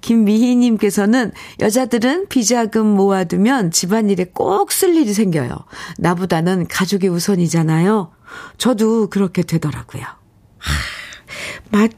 김미희님께서는 0.00 1.32
여자들은 1.60 2.28
비자금 2.28 2.86
모아두면 2.86 3.70
집안일에 3.72 4.26
꼭 4.32 4.70
쓸 4.72 4.94
일이 4.94 5.12
생겨요. 5.12 5.50
나보다는 5.98 6.68
가족이 6.68 7.08
우선이잖아요. 7.08 8.10
저도 8.58 9.08
그렇게 9.08 9.42
되더라고요. 9.42 10.02
하, 10.58 10.72
맞, 11.70 11.90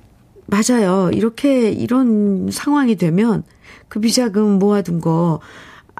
맞아요. 0.46 1.10
이렇게, 1.12 1.70
이런 1.70 2.50
상황이 2.50 2.96
되면 2.96 3.42
그 3.88 4.00
비자금 4.00 4.58
모아둔 4.58 5.00
거 5.00 5.40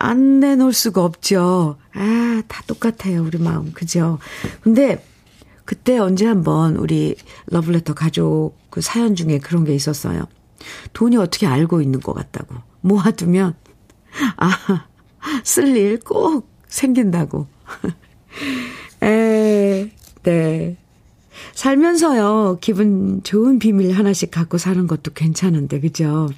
안 0.01 0.39
내놓을 0.41 0.73
수가 0.73 1.05
없죠. 1.05 1.77
아, 1.93 2.43
다 2.47 2.63
똑같아요. 2.69 3.25
우리 3.25 3.39
마음. 3.39 3.73
그죠? 3.73 4.19
근데 4.61 5.05
그때 5.69 5.99
언제 5.99 6.25
한번 6.25 6.77
우리 6.77 7.15
러블레터 7.49 7.93
가족 7.93 8.55
그 8.71 8.81
사연 8.81 9.15
중에 9.15 9.39
그런 9.39 9.65
게 9.65 9.75
있었어요. 9.75 10.25
돈이 10.95 11.19
어떻게 11.19 11.47
알고 11.47 11.83
있는 11.83 12.01
것 12.01 12.15
같다고. 12.15 12.55
모아두면, 12.81 13.55
아, 14.39 14.51
쓸 15.45 15.77
일 15.77 16.01
꼭 16.01 16.49
생긴다고. 16.69 17.47
에, 19.05 19.91
네. 20.23 20.79
살면서요, 21.53 22.57
기분 22.63 23.21
좋은 23.23 23.59
비밀 23.59 23.93
하나씩 23.93 24.31
갖고 24.31 24.57
사는 24.57 24.87
것도 24.87 25.13
괜찮은데, 25.13 25.81
그죠? 25.81 26.31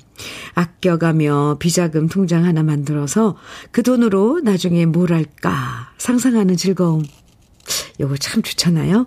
아껴가며 0.54 1.58
비자금 1.60 2.08
통장 2.08 2.44
하나 2.44 2.64
만들어서 2.64 3.36
그 3.70 3.84
돈으로 3.84 4.40
나중에 4.40 4.86
뭘 4.86 5.12
할까 5.12 5.92
상상하는 5.98 6.56
즐거움. 6.56 7.04
요거 8.00 8.16
참 8.16 8.42
좋잖아요? 8.42 9.06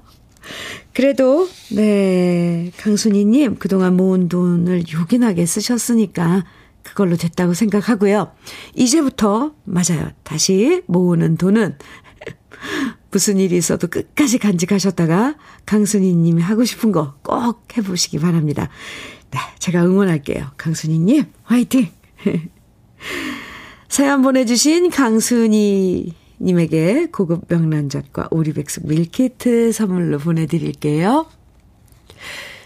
그래도, 0.93 1.47
네, 1.71 2.71
강순이님, 2.77 3.56
그동안 3.58 3.95
모은 3.97 4.29
돈을 4.29 4.84
요긴하게 4.91 5.45
쓰셨으니까 5.45 6.45
그걸로 6.84 7.15
됐다고 7.15 7.53
생각하고요. 7.53 8.32
이제부터, 8.75 9.53
맞아요. 9.63 10.12
다시 10.23 10.84
모으는 10.88 11.38
돈은 11.38 11.77
무슨 13.12 13.38
일이 13.39 13.58
있어도 13.58 13.88
끝까지 13.88 14.38
간직하셨다가 14.38 15.36
강순이 15.65 16.13
님이 16.15 16.41
하고 16.41 16.63
싶은 16.65 16.91
거 16.91 17.15
꼭 17.23 17.65
해보시기 17.77 18.19
바랍니다. 18.19 18.69
네, 19.32 19.39
제가 19.60 19.84
응원할게요. 19.86 20.51
강순이 20.58 20.99
님, 20.99 21.25
화이팅! 21.43 21.89
사연 23.89 24.21
보내주신 24.21 24.89
강순이 24.89 26.13
님에게 26.43 27.08
고급 27.12 27.45
명란젓과 27.47 28.29
오리백숙 28.32 28.88
밀키트 28.88 29.71
선물로 29.71 30.19
보내드릴게요. 30.19 31.25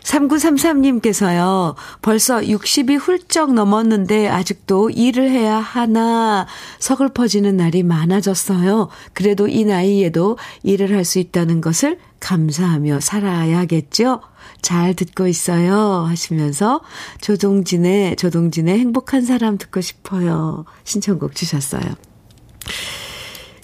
3933님께서요, 0.07 1.75
벌써 2.01 2.37
60이 2.37 2.97
훌쩍 2.97 3.53
넘었는데 3.53 4.29
아직도 4.29 4.89
일을 4.89 5.29
해야 5.29 5.57
하나 5.57 6.47
서글퍼지는 6.79 7.57
날이 7.57 7.83
많아졌어요. 7.83 8.87
그래도 9.13 9.47
이 9.47 9.65
나이에도 9.65 10.37
일을 10.63 10.95
할 10.95 11.07
수 11.07 11.19
있다는 11.19 11.61
것을 11.61 11.99
감사하며 12.19 12.99
살아야겠죠? 12.99 14.21
잘 14.61 14.93
듣고 14.93 15.27
있어요. 15.27 16.05
하시면서 16.07 16.81
조동진의, 17.21 18.17
조동진의 18.17 18.77
행복한 18.77 19.21
사람 19.21 19.57
듣고 19.57 19.79
싶어요. 19.79 20.65
신청곡 20.83 21.33
주셨어요. 21.35 21.83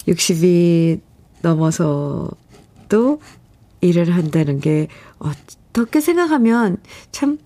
60이 0.08 1.00
넘어서도 1.42 3.20
일을 3.80 4.14
한다는 4.14 4.60
게, 4.60 4.88
어떻게 5.18 6.00
생각하면 6.00 6.78
참 7.12 7.38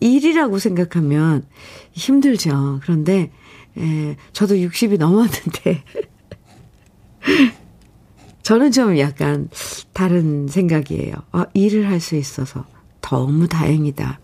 일이라고 0.00 0.58
생각하면 0.58 1.44
힘들죠. 1.92 2.80
그런데 2.82 3.30
예, 3.78 4.16
저도 4.32 4.54
60이 4.54 4.98
넘었는데. 4.98 5.84
저는 8.42 8.70
좀 8.70 8.96
약간 8.98 9.48
다른 9.92 10.46
생각이에요. 10.48 11.14
아, 11.32 11.46
일을 11.52 11.88
할 11.88 12.00
수 12.00 12.14
있어서 12.14 12.64
너무 13.00 13.48
다행이다. 13.48 14.20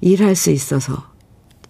일할 0.00 0.34
수 0.34 0.50
있어서. 0.50 1.10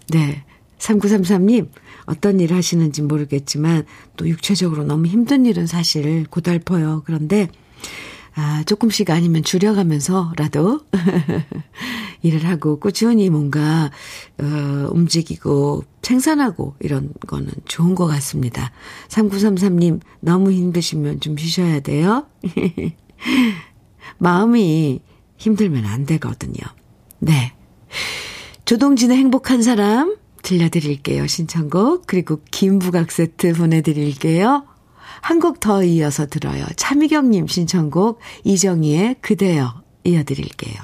네. 0.09 0.43
3933님, 0.79 1.69
어떤 2.11 2.39
일 2.39 2.53
하시는지 2.53 3.01
모르겠지만, 3.01 3.85
또 4.17 4.27
육체적으로 4.27 4.83
너무 4.83 5.07
힘든 5.07 5.45
일은 5.45 5.65
사실 5.65 6.25
고달퍼요. 6.29 7.03
그런데, 7.05 7.47
아, 8.35 8.63
조금씩 8.65 9.09
아니면 9.09 9.43
줄여가면서라도 9.43 10.81
일을 12.21 12.45
하고 12.45 12.79
꾸준히 12.79 13.29
뭔가, 13.29 13.91
어, 14.39 14.89
움직이고 14.91 15.83
생산하고 16.01 16.75
이런 16.79 17.13
거는 17.27 17.51
좋은 17.65 17.95
것 17.95 18.07
같습니다. 18.07 18.71
3933님, 19.07 20.01
너무 20.19 20.51
힘드시면 20.51 21.19
좀 21.21 21.37
쉬셔야 21.37 21.79
돼요. 21.79 22.27
마음이 24.17 25.01
힘들면 25.37 25.85
안 25.85 26.05
되거든요. 26.05 26.61
네. 27.19 27.53
조동진의 28.65 29.17
행복한 29.17 29.61
사람 29.61 30.15
들려드릴게요. 30.43 31.27
신청곡. 31.27 32.03
그리고 32.07 32.39
김부각 32.51 33.11
세트 33.11 33.53
보내드릴게요. 33.53 34.65
한 35.21 35.39
곡 35.39 35.59
더 35.59 35.83
이어서 35.83 36.25
들어요. 36.25 36.65
차미경님 36.75 37.47
신청곡 37.47 38.19
이정희의 38.43 39.17
그대여 39.21 39.81
이어드릴게요. 40.03 40.75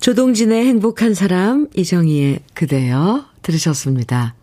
조동진의 0.00 0.66
행복한 0.66 1.14
사람 1.14 1.68
이정희의 1.74 2.40
그대여 2.54 3.24
들으셨습니다. 3.42 4.34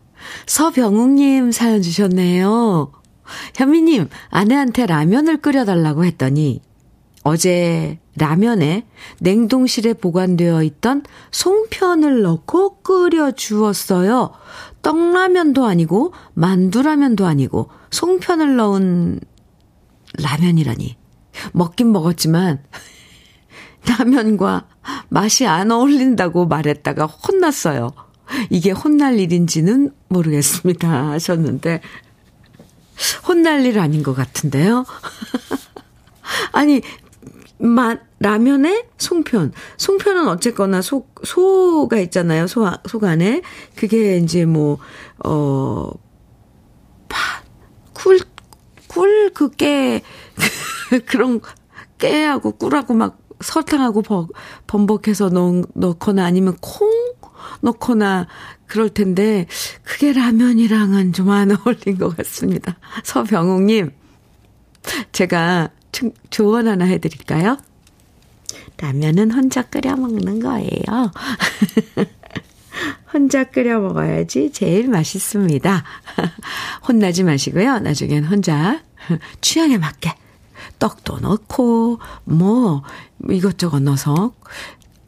서병욱님 0.48 1.52
사연 1.52 1.82
주셨네요. 1.82 2.92
현미님, 3.56 4.10
아내한테 4.30 4.86
라면을 4.86 5.38
끓여달라고 5.38 6.06
했더니 6.06 6.62
어제 7.24 8.00
라면에 8.20 8.86
냉동실에 9.20 9.94
보관되어 9.94 10.62
있던 10.64 11.04
송편을 11.32 12.22
넣고 12.22 12.82
끓여 12.82 13.32
주었어요. 13.32 14.32
떡라면도 14.82 15.66
아니고 15.66 16.14
만두라면도 16.34 17.26
아니고 17.26 17.70
송편을 17.92 18.56
넣은 18.58 19.20
라면이라니. 20.22 20.98
먹긴 21.54 21.92
먹었지만 21.92 22.62
라면과 23.88 24.68
맛이 25.08 25.48
안 25.48 25.72
어울린다고 25.72 26.48
말했다가 26.48 27.06
혼났어요. 27.06 27.92
이게 28.50 28.72
혼날 28.72 29.20
일인지는 29.20 29.92
모르겠습니다. 30.10 31.10
하셨는데 31.12 31.82
혼날 33.28 33.66
일 33.66 33.80
아닌 33.80 34.04
것 34.04 34.14
같은데요. 34.14 34.86
아니 36.52 36.82
마, 37.58 37.98
라면에 38.20 38.86
송편. 38.98 39.54
송편은 39.78 40.28
어쨌거나 40.28 40.82
소, 40.82 41.08
소가 41.24 42.00
있잖아요. 42.00 42.48
소, 42.48 42.70
속 42.88 43.04
안에. 43.06 43.42
그게 43.76 44.18
이제 44.18 44.46
뭐, 44.46 44.78
어, 45.26 45.92
파, 47.08 47.42
꿀, 47.94 48.20
꿀, 48.88 49.32
그 49.34 49.50
깨, 49.52 50.02
그런 51.08 51.40
깨하고 51.98 52.52
꿀하고 52.54 52.94
막 52.94 53.20
설탕하고 53.42 54.02
버, 54.02 54.28
범벅해서 54.68 55.30
넣, 55.30 55.64
넣거나 55.74 56.26
아니면 56.26 56.56
콩 56.62 56.90
넣거나 57.62 58.28
그럴 58.68 58.90
텐데, 58.90 59.48
그게 59.84 60.14
라면이랑은 60.14 61.14
좀 61.14 61.30
안 61.30 61.52
어울린 61.66 61.98
것 61.98 62.16
같습니다. 62.18 62.78
서병욱님, 63.04 63.92
제가 65.12 65.70
조언 66.30 66.68
하나 66.68 66.86
해드릴까요? 66.86 67.58
라면은 68.82 69.32
혼자 69.32 69.64
끓여 69.64 69.96
먹는 69.96 70.40
거예요. 70.40 71.12
혼자 73.14 73.44
끓여 73.44 73.80
먹어야지 73.80 74.52
제일 74.52 74.88
맛있습니다. 74.88 75.84
혼나지 76.88 77.24
마시고요. 77.24 77.80
나중엔 77.80 78.26
혼자 78.26 78.82
취향에 79.42 79.78
맞게 79.78 80.14
떡도 80.78 81.20
넣고 81.20 82.00
뭐 82.24 82.84
이것저것 83.30 83.80
넣어서 83.82 84.34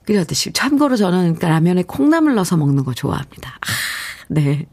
끓여 0.06 0.26
드시고 0.26 0.54
참고로 0.54 0.98
저는 0.98 1.38
라면에 1.40 1.84
콩나물 1.84 2.36
넣어서 2.36 2.58
먹는 2.58 2.84
거 2.84 2.94
좋아합니다. 2.94 3.52
아, 3.62 3.66
네. 4.28 4.66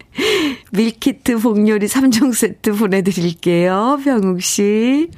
밀키트 0.72 1.38
복요리 1.38 1.86
3종 1.86 2.34
세트 2.34 2.72
보내드릴게요. 2.72 4.00
병욱 4.02 4.42
씨. 4.42 5.10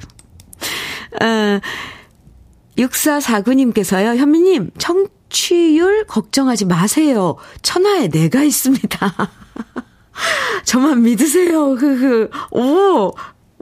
아, 1.19 1.59
6449님께서요, 2.81 4.15
현미님, 4.17 4.71
청취율 4.77 6.05
걱정하지 6.05 6.65
마세요. 6.65 7.35
천하에 7.61 8.09
내가 8.09 8.43
있습니다. 8.43 9.13
저만 10.65 11.03
믿으세요. 11.03 11.73
흐흐. 11.73 12.29
오! 12.51 13.13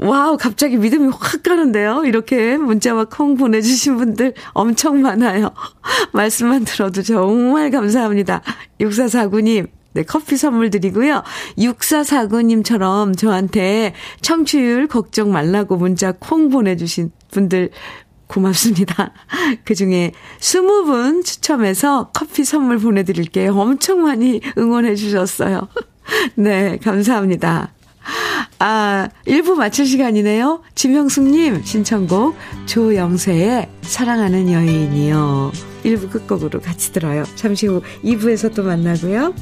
와우, 0.02 0.38
갑자기 0.38 0.78
믿음이 0.78 1.12
확 1.12 1.44
가는데요. 1.44 2.04
이렇게 2.06 2.58
문자와 2.58 3.06
콩 3.06 3.36
보내주신 3.36 3.98
분들 3.98 4.34
엄청 4.54 5.02
많아요. 5.02 5.52
말씀만 6.14 6.64
들어도 6.64 7.02
정말 7.02 7.70
감사합니다. 7.70 8.42
6449님, 8.80 9.68
네, 9.94 10.04
커피 10.04 10.38
선물 10.38 10.70
드리고요. 10.70 11.24
6449님처럼 11.58 13.18
저한테 13.18 13.94
청취율 14.22 14.88
걱정 14.88 15.34
말라고 15.34 15.76
문자 15.76 16.14
콩 16.14 16.50
보내주신 16.50 17.12
분들 17.32 17.72
고맙습니다. 18.30 19.12
그 19.66 19.76
중에 19.76 20.12
20분 20.40 21.26
추첨해서 21.26 22.12
커피 22.14 22.46
선물 22.46 22.78
보내드릴게요. 22.78 23.54
엄청 23.54 24.04
많이 24.04 24.40
응원해 24.58 24.96
주셨어요. 24.96 25.68
네, 26.36 26.78
감사합니다. 26.78 27.74
아, 28.60 29.10
1부 29.26 29.56
마칠 29.56 29.86
시간이네요. 29.86 30.62
지명숙님 30.76 31.64
신청곡 31.64 32.36
조영세의 32.66 33.70
사랑하는 33.82 34.52
여인이요. 34.52 35.52
1부 35.84 36.12
끝곡으로 36.12 36.62
같이 36.62 36.92
들어요. 36.92 37.24
잠시 37.36 37.68
후 37.68 37.82
2부에서 38.04 38.54
또 38.54 38.64
만나고요. 38.64 39.34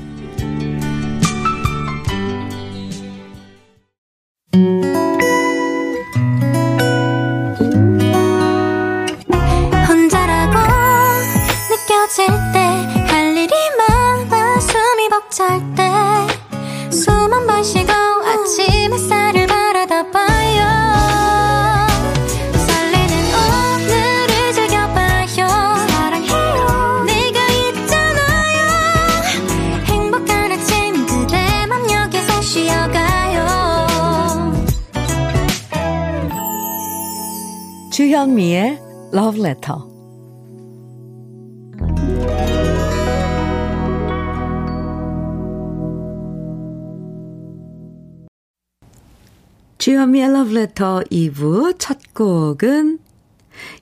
Letter. 39.47 39.79
주현미의 49.77 50.27
Letter 50.27 51.03
2부 51.05 51.75
첫 51.79 51.97
곡은 52.13 52.99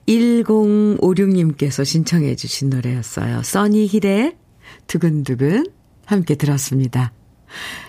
1056님께서 0.06 1.84
신청해 1.84 2.36
주신 2.36 2.70
노래였어요. 2.70 3.42
써니 3.42 3.88
힐의 3.88 4.36
두근두근 4.86 5.66
함께 6.04 6.36
들었습니다. 6.36 7.12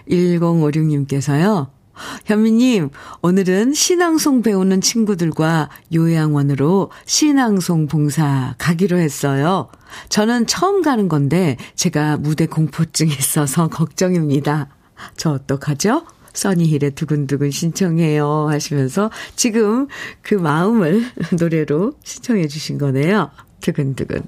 1056님께서요. 0.09 1.76
현미님, 2.25 2.89
오늘은 3.21 3.73
신앙송 3.73 4.41
배우는 4.41 4.81
친구들과 4.81 5.69
요양원으로 5.93 6.91
신앙송 7.05 7.87
봉사 7.87 8.55
가기로 8.57 8.97
했어요. 8.97 9.69
저는 10.09 10.47
처음 10.47 10.81
가는 10.81 11.07
건데 11.07 11.57
제가 11.75 12.17
무대 12.17 12.45
공포증이 12.45 13.11
있어서 13.11 13.67
걱정입니다. 13.69 14.69
저 15.15 15.31
어떡하죠? 15.31 16.05
써니힐의 16.33 16.91
두근두근 16.91 17.49
신청해요 17.51 18.47
하시면서 18.49 19.09
지금 19.35 19.87
그 20.21 20.35
마음을 20.35 21.03
노래로 21.39 21.93
신청해 22.03 22.47
주신 22.47 22.77
거네요. 22.77 23.31
두근두근. 23.61 24.21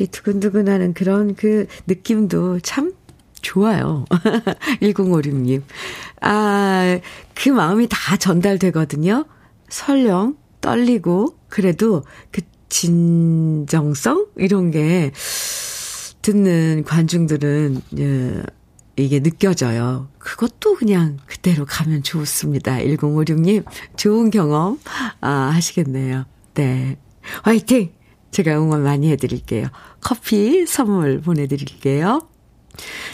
이 0.00 0.06
두근두근 0.06 0.68
하는 0.68 0.92
그런 0.92 1.34
그 1.34 1.66
느낌도 1.86 2.60
참 2.60 2.92
좋아요. 3.48 4.04
1056님. 4.82 5.62
아, 6.20 7.00
그 7.34 7.48
마음이 7.48 7.86
다 7.88 8.16
전달되거든요. 8.18 9.24
설령 9.70 10.36
떨리고, 10.60 11.38
그래도 11.48 12.04
그 12.30 12.42
진정성? 12.68 14.26
이런 14.36 14.70
게 14.70 15.12
듣는 16.20 16.84
관중들은, 16.84 17.80
예, 17.98 18.42
이게 18.96 19.20
느껴져요. 19.20 20.08
그것도 20.18 20.74
그냥 20.74 21.16
그대로 21.24 21.64
가면 21.64 22.02
좋습니다. 22.02 22.76
1056님, 22.76 23.64
좋은 23.96 24.30
경험, 24.30 24.78
아, 25.22 25.30
하시겠네요. 25.54 26.26
네. 26.52 26.98
화이팅! 27.44 27.92
제가 28.30 28.58
응원 28.58 28.82
많이 28.82 29.10
해드릴게요. 29.10 29.68
커피 30.02 30.66
선물 30.66 31.22
보내드릴게요. 31.22 32.28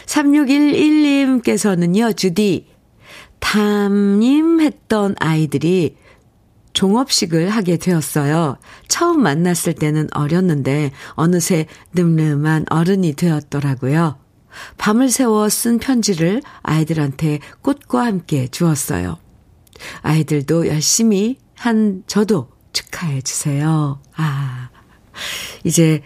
3611님께서는요, 0.05 2.15
주디, 2.15 2.67
담임했던 3.39 5.15
아이들이 5.19 5.97
종업식을 6.73 7.49
하게 7.49 7.77
되었어요. 7.77 8.57
처음 8.87 9.23
만났을 9.23 9.73
때는 9.73 10.09
어렸는데 10.13 10.91
어느새 11.11 11.65
늠름한 11.93 12.65
어른이 12.69 13.13
되었더라고요. 13.13 14.19
밤을 14.77 15.09
새워 15.09 15.49
쓴 15.49 15.79
편지를 15.79 16.41
아이들한테 16.63 17.39
꽃과 17.61 18.05
함께 18.05 18.47
주었어요. 18.47 19.17
아이들도 20.01 20.67
열심히 20.67 21.37
한 21.55 22.03
저도 22.07 22.49
축하해 22.73 23.21
주세요. 23.21 24.01
아, 24.15 24.69
이제 25.63 26.01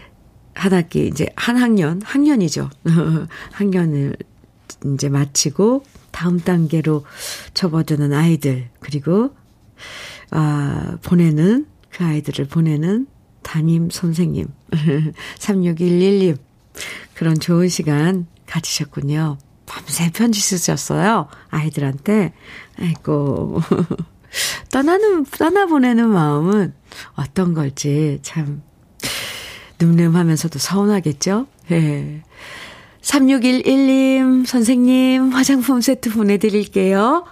한 0.60 0.74
학기, 0.74 1.08
이제 1.08 1.28
한 1.38 1.56
학년, 1.56 2.02
학년이죠. 2.04 2.70
학년을 3.54 4.18
이제 4.94 5.08
마치고 5.08 5.86
다음 6.12 6.38
단계로 6.40 7.06
접어드는 7.54 8.12
아이들, 8.12 8.68
그리고, 8.82 9.34
아, 10.32 10.98
보내는, 11.02 11.66
그 11.90 12.04
아이들을 12.04 12.48
보내는 12.48 13.08
담임 13.42 13.90
선생님. 13.90 14.48
3611님. 15.40 16.38
그런 17.14 17.40
좋은 17.40 17.70
시간 17.70 18.28
가지셨군요. 18.46 19.38
밤새 19.66 20.12
편지 20.12 20.42
쓰셨어요. 20.42 21.30
아이들한테. 21.50 22.34
아이고. 22.78 23.62
떠나는, 24.72 25.24
떠나보내는 25.26 26.10
마음은 26.10 26.74
어떤 27.16 27.54
걸지 27.54 28.20
참 28.24 28.62
늠름하면서도 29.80 30.60
서운하겠죠? 30.60 31.48
예. 31.72 32.22
3611님, 33.02 34.46
선생님, 34.46 35.30
화장품 35.30 35.82
세트 35.82 36.12
보내드릴게요. 36.12 37.26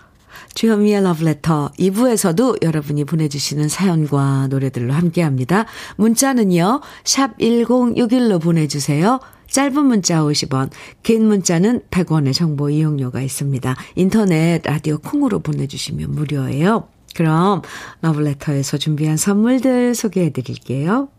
주현미의 0.56 1.04
러브레터 1.04 1.72
2부에서도 1.78 2.64
여러분이 2.64 3.04
보내주시는 3.04 3.70
사연과 3.70 4.48
노래들로 4.50 4.92
함께 4.94 5.22
합니다. 5.22 5.66
문자는요, 5.98 6.82
샵 7.04 7.38
1061로 7.38 8.42
보내주세요. 8.42 9.20
짧은 9.52 9.86
문자 9.86 10.22
50원, 10.22 10.72
긴 11.04 11.28
문자는 11.28 11.82
100원의 11.92 12.34
정보 12.34 12.70
이용료가 12.70 13.22
있습니다. 13.22 13.76
인터넷, 13.96 14.62
라디오 14.64 14.98
콩으로 14.98 15.40
보내주시면 15.40 16.12
무료예요. 16.12 16.88
그럼 17.16 17.62
러브레터에서 18.02 18.78
준비한 18.78 19.16
선물들 19.18 19.96
소개해 19.96 20.32
드릴게요. 20.32 21.10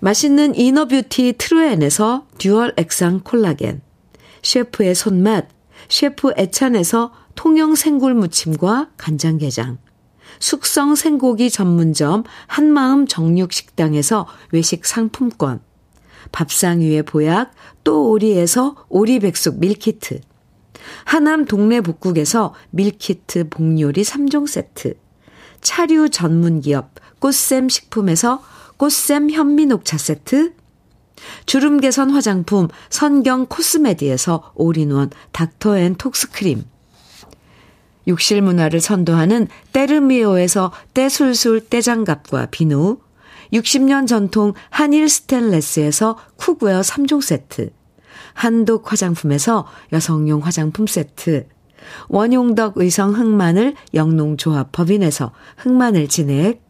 맛있는 0.00 0.54
inner 0.54 0.90
beauty 0.90 1.34
트루엔에서 1.38 2.26
dual 2.38 2.72
액상 2.76 3.20
콜라겐, 3.22 3.82
셰프의 4.42 4.94
손맛, 4.94 5.48
셰프 5.88 6.32
애찬에서 6.36 7.12
통영 7.34 7.74
생굴 7.74 8.14
무침과 8.14 8.90
간장게장, 8.96 9.78
숙성 10.38 10.94
생고기 10.94 11.50
전문점 11.50 12.24
한마음 12.46 13.06
정육식당에서 13.06 14.26
외식 14.52 14.86
상품권, 14.86 15.60
밥상 16.32 16.80
위의 16.80 17.02
보약 17.02 17.52
또 17.84 18.10
오리에서 18.10 18.76
오리백숙 18.88 19.60
밀키트, 19.60 20.20
하남 21.04 21.44
동네 21.44 21.82
북국에서 21.82 22.54
밀키트 22.70 23.50
복요리 23.50 24.02
3종 24.02 24.46
세트, 24.48 24.94
차류 25.60 26.08
전문 26.08 26.60
기업 26.60 26.94
꽃샘 27.18 27.68
식품에서 27.68 28.42
꽃샘 28.80 29.28
현미녹차 29.30 29.98
세트, 29.98 30.54
주름 31.44 31.80
개선 31.80 32.08
화장품 32.08 32.68
선경 32.88 33.44
코스메디에서 33.44 34.52
올인원 34.54 35.10
닥터앤톡스크림, 35.32 36.64
욕실 38.08 38.40
문화를 38.40 38.80
선도하는 38.80 39.48
때르미오에서 39.74 40.72
때술술 40.94 41.68
때장갑과 41.68 42.46
비누, 42.46 42.96
60년 43.52 44.06
전통 44.06 44.54
한일 44.70 45.10
스텐레스에서 45.10 46.16
cookware 46.36 46.80
3종 46.80 47.20
세트, 47.20 47.72
한독 48.32 48.90
화장품에서 48.90 49.66
여성용 49.92 50.42
화장품 50.42 50.86
세트, 50.86 51.46
원용덕 52.08 52.78
의성 52.78 53.14
흑마늘 53.14 53.74
영농조합 53.92 54.72
법인에서 54.72 55.32
흑마늘 55.58 56.08
진액, 56.08 56.69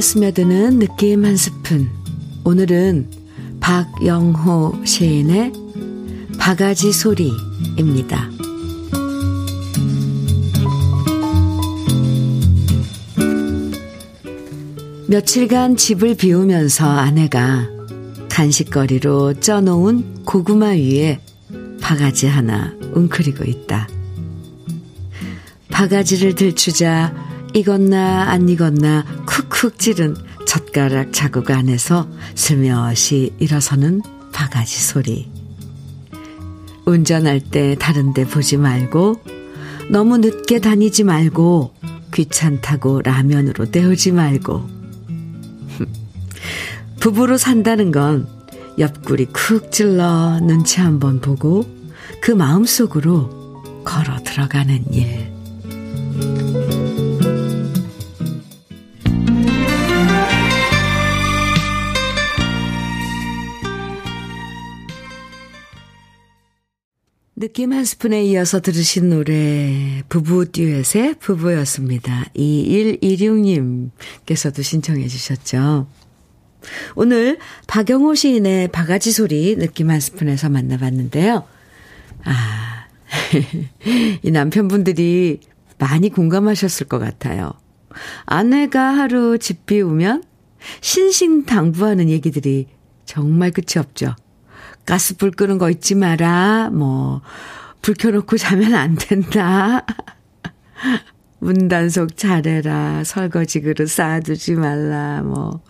스며드는 0.00 0.78
느낌 0.78 1.24
한 1.24 1.36
스푼. 1.36 1.90
오늘은 2.44 3.08
박영호 3.60 4.84
시인의 4.84 5.52
바가지 6.38 6.92
소리입니다. 6.92 8.30
며칠간 15.06 15.76
집을 15.76 16.14
비우면서 16.14 16.86
아내가 16.88 17.68
간식거리로 18.30 19.40
쪄놓은 19.40 20.24
고구마 20.24 20.68
위에 20.68 21.20
바가지 21.80 22.26
하나 22.26 22.72
웅크리고 22.94 23.44
있다. 23.44 23.88
바가지를 25.68 26.34
들추자 26.34 27.29
익었나 27.54 28.30
안 28.30 28.48
익었나 28.48 29.04
쿡쿡 29.26 29.78
찌른 29.78 30.16
젓가락 30.46 31.12
자국 31.12 31.50
안에서 31.50 32.08
슬며시 32.34 33.32
일어서는 33.38 34.02
바가지 34.32 34.82
소리. 34.82 35.30
운전할 36.86 37.40
때 37.40 37.76
다른데 37.78 38.26
보지 38.26 38.56
말고 38.56 39.20
너무 39.90 40.18
늦게 40.18 40.60
다니지 40.60 41.04
말고 41.04 41.74
귀찮다고 42.12 43.02
라면으로 43.02 43.66
때우지 43.66 44.12
말고 44.12 44.68
부부로 47.00 47.36
산다는 47.36 47.92
건 47.92 48.26
옆구리 48.78 49.26
쿡 49.26 49.70
찔러 49.70 50.40
눈치 50.40 50.80
한번 50.80 51.20
보고 51.20 51.64
그 52.20 52.30
마음속으로 52.30 53.82
걸어 53.84 54.18
들어가는 54.22 54.92
일. 54.92 56.79
느낌 67.40 67.72
한 67.72 67.84
스푼에 67.86 68.22
이어서 68.24 68.60
들으신 68.60 69.08
노래 69.08 70.02
부부 70.10 70.52
듀엣의 70.52 71.14
부부였습니다. 71.20 72.26
2116님께서도 72.36 74.62
신청해 74.62 75.08
주셨죠. 75.08 75.86
오늘 76.96 77.38
박영호 77.66 78.14
시인의 78.14 78.68
바가지 78.68 79.10
소리 79.10 79.56
느낌 79.56 79.88
한 79.88 80.00
스푼에서 80.00 80.50
만나봤는데요. 80.50 81.46
아, 82.24 82.86
이 84.22 84.30
남편분들이 84.30 85.40
많이 85.78 86.10
공감하셨을 86.10 86.88
것 86.88 86.98
같아요. 86.98 87.54
아내가 88.26 88.82
하루 88.82 89.38
집 89.38 89.64
비우면 89.64 90.24
신신당부하는 90.82 92.10
얘기들이 92.10 92.66
정말 93.06 93.50
끝이 93.50 93.78
없죠. 93.78 94.14
가스불 94.90 95.30
끄는 95.30 95.58
거 95.58 95.70
잊지 95.70 95.94
마라. 95.94 96.70
뭐, 96.72 97.22
불 97.80 97.94
켜놓고 97.94 98.36
자면 98.36 98.74
안 98.74 98.96
된다. 98.96 99.86
문단속 101.38 102.16
잘해라. 102.16 103.04
설거지 103.04 103.60
그릇 103.60 103.88
쌓아두지 103.88 104.54
말라. 104.54 105.22
뭐. 105.22 105.62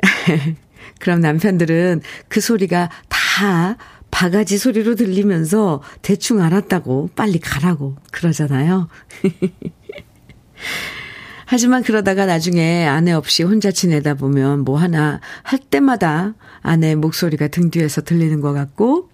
그럼 1.00 1.20
남편들은 1.20 2.02
그 2.28 2.42
소리가 2.42 2.90
다 3.08 3.78
바가지 4.10 4.58
소리로 4.58 4.96
들리면서 4.96 5.80
대충 6.02 6.42
알았다고 6.42 7.12
빨리 7.16 7.38
가라고 7.38 7.96
그러잖아요. 8.10 8.88
하지만 11.46 11.82
그러다가 11.82 12.26
나중에 12.26 12.86
아내 12.86 13.12
없이 13.12 13.44
혼자 13.44 13.70
지내다 13.72 14.12
보면 14.12 14.60
뭐 14.60 14.78
하나 14.78 15.20
할 15.42 15.58
때마다 15.58 16.34
아내의 16.62 16.96
목소리가 16.96 17.48
등 17.48 17.70
뒤에서 17.70 18.02
들리는 18.02 18.40
것 18.40 18.52
같고 18.52 19.08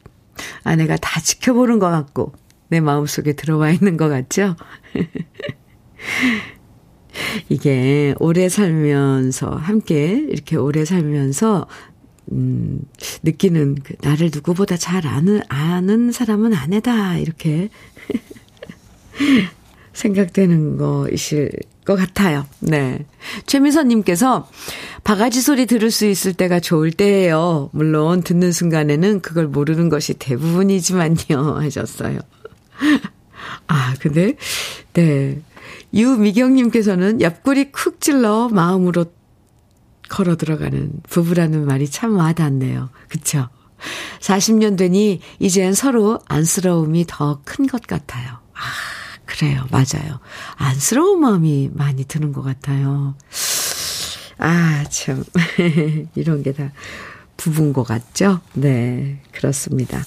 아내가 0.64 0.96
다 0.96 1.20
지켜보는 1.20 1.78
것 1.78 1.90
같고 1.90 2.32
내 2.68 2.80
마음속에 2.80 3.34
들어와 3.34 3.70
있는 3.70 3.96
것 3.96 4.08
같죠? 4.08 4.56
이게 7.48 8.14
오래 8.18 8.48
살면서 8.48 9.50
함께 9.50 10.26
이렇게 10.28 10.56
오래 10.56 10.84
살면서 10.84 11.68
음, 12.32 12.80
느끼는 13.22 13.76
그 13.76 13.94
나를 14.02 14.30
누구보다 14.34 14.76
잘 14.76 15.06
아는 15.06 15.42
아는 15.48 16.10
사람은 16.10 16.54
아내다 16.54 17.18
이렇게 17.18 17.68
생각되는 19.92 20.76
거이실 20.76 21.52
것 21.86 21.96
같아요. 21.96 22.44
네. 22.60 23.06
최미선님께서 23.46 24.48
바가지 25.04 25.40
소리 25.40 25.64
들을 25.66 25.90
수 25.90 26.04
있을 26.06 26.34
때가 26.34 26.60
좋을 26.60 26.90
때예요. 26.92 27.70
물론 27.72 28.22
듣는 28.22 28.52
순간에는 28.52 29.20
그걸 29.20 29.46
모르는 29.46 29.88
것이 29.88 30.14
대부분이지만요. 30.14 31.16
하셨어요. 31.62 32.18
아, 33.68 33.94
근데, 34.00 34.34
네. 34.92 35.40
유미경님께서는 35.94 37.20
옆구리 37.22 37.72
쿡 37.72 38.00
찔러 38.00 38.48
마음으로 38.50 39.06
걸어 40.08 40.36
들어가는 40.36 40.90
부부라는 41.08 41.64
말이 41.66 41.88
참 41.88 42.16
와닿네요. 42.16 42.90
그쵸? 43.08 43.48
40년 44.20 44.76
되니 44.76 45.20
이젠 45.38 45.72
서로 45.74 46.18
안쓰러움이 46.28 47.04
더 47.06 47.40
큰 47.44 47.66
것 47.66 47.82
같아요. 47.86 48.38
아. 48.54 48.95
그래요. 49.26 49.64
맞아요. 49.70 50.20
안쓰러운 50.56 51.20
마음이 51.20 51.70
많이 51.74 52.04
드는 52.04 52.32
것 52.32 52.42
같아요. 52.42 53.14
아, 54.38 54.84
참. 54.90 55.24
이런 56.14 56.42
게 56.42 56.52
다 56.52 56.70
부부인 57.36 57.72
것 57.72 57.82
같죠? 57.84 58.40
네, 58.54 59.20
그렇습니다. 59.32 60.02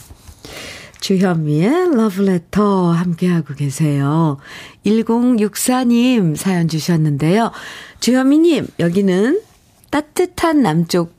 주현미의 0.99 1.95
러브레터 1.95 2.91
함께하고 2.91 3.53
계세요. 3.53 4.38
1064님 4.86 6.36
사연 6.36 6.67
주셨는데요. 6.67 7.51
주현미님, 7.99 8.67
여기는 8.79 9.41
따뜻한 9.91 10.62
남쪽, 10.62 11.13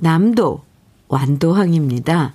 남도, 0.00 0.64
완도항입니다. 1.08 2.34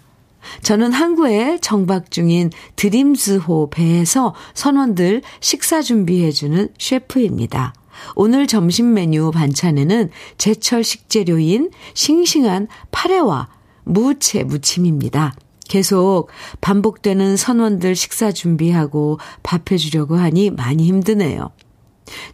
저는 0.62 0.91
항구에 0.91 1.60
정박 1.62 2.12
중인 2.12 2.51
드림스호 2.75 3.69
배에서 3.69 4.34
선원들 4.53 5.21
식사 5.39 5.81
준비해주는 5.81 6.69
셰프입니다. 6.77 7.73
오늘 8.15 8.45
점심 8.47 8.93
메뉴 8.93 9.31
반찬에는 9.31 10.10
제철 10.38 10.84
식재료인 10.84 11.71
싱싱한 11.93 12.67
파래와 12.91 13.47
무채 13.84 14.43
무침입니다. 14.43 15.34
계속 15.67 16.27
반복되는 16.62 17.38
선원들 17.38 17.95
식사 17.95 18.31
준비하고 18.31 19.19
밥 19.43 19.71
해주려고 19.71 20.15
하니 20.17 20.51
많이 20.51 20.86
힘드네요. 20.86 21.49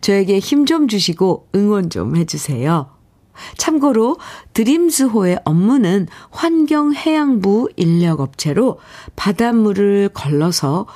저에게 0.02 0.40
힘 0.40 0.66
좀 0.66 0.88
주시고 0.88 1.48
응원 1.56 1.90
좀 1.90 2.16
해주세요. 2.18 2.90
참고로 3.58 4.18
드림스호의 4.54 5.40
업무는 5.46 6.08
환경해양부 6.30 7.70
인력업체로 7.76 8.80
바닷물을 9.16 10.10
걸러서 10.14 10.88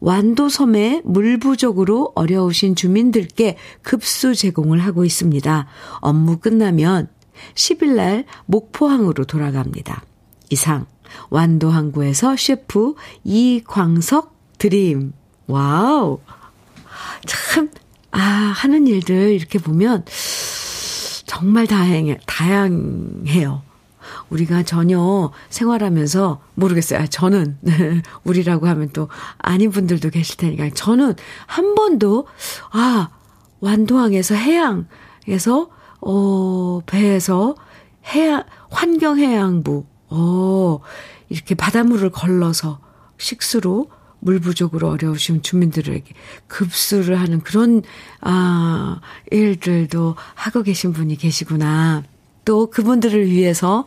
완도섬에 0.00 1.02
물 1.04 1.38
부족으로 1.38 2.12
어려우신 2.14 2.74
주민들께 2.76 3.56
급수 3.82 4.34
제공을 4.34 4.78
하고 4.78 5.04
있습니다. 5.04 5.66
업무 6.00 6.38
끝나면 6.38 7.08
10일날 7.54 8.24
목포항으로 8.46 9.24
돌아갑니다. 9.24 10.02
이상 10.50 10.86
완도항구에서 11.30 12.36
셰프 12.36 12.94
이광석 13.24 14.34
드림. 14.58 15.12
와우. 15.46 16.20
참, 17.26 17.70
아, 18.10 18.20
하는 18.20 18.86
일들 18.86 19.32
이렇게 19.32 19.58
보면 19.58 20.04
정말 21.26 21.66
다양해, 21.66 22.18
다양해요. 22.26 23.62
우리가 24.30 24.62
전혀 24.62 25.32
생활하면서 25.50 26.40
모르겠어요. 26.54 27.00
아, 27.00 27.06
저는 27.06 27.58
우리라고 28.24 28.68
하면 28.68 28.90
또 28.92 29.08
아닌 29.38 29.70
분들도 29.70 30.10
계실 30.10 30.36
테니까 30.36 30.70
저는 30.74 31.14
한 31.46 31.74
번도 31.74 32.26
아 32.70 33.10
완도항에서 33.60 34.36
해양에서 34.36 35.70
어 36.00 36.80
배에서 36.86 37.56
해양 38.14 38.44
환경해양부 38.70 39.84
어 40.10 40.80
이렇게 41.28 41.56
바닷물을 41.56 42.10
걸러서 42.10 42.78
식수로 43.18 43.90
물 44.20 44.40
부족으로 44.40 44.88
어려우신 44.88 45.42
주민들에게 45.42 46.04
급수를 46.46 47.20
하는 47.20 47.40
그런, 47.40 47.82
아, 48.20 49.00
일들도 49.30 50.16
하고 50.34 50.62
계신 50.62 50.92
분이 50.92 51.16
계시구나. 51.16 52.02
또 52.44 52.70
그분들을 52.70 53.30
위해서 53.30 53.86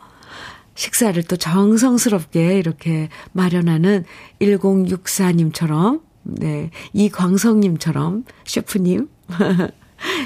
식사를 0.76 1.22
또 1.24 1.36
정성스럽게 1.36 2.58
이렇게 2.58 3.10
마련하는 3.34 4.06
1064님처럼, 4.40 6.02
네, 6.23 6.69
이광성님처럼, 6.94 8.23
셰프님. 8.46 9.10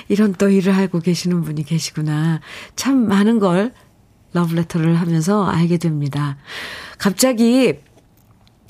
이런 0.09 0.33
또 0.33 0.49
일을 0.49 0.75
하고 0.77 0.99
계시는 0.99 1.41
분이 1.41 1.63
계시구나. 1.63 2.41
참 2.75 3.07
많은 3.07 3.39
걸 3.39 3.73
러브레터를 4.33 4.95
하면서 4.95 5.45
알게 5.45 5.77
됩니다. 5.77 6.37
갑자기 6.97 7.73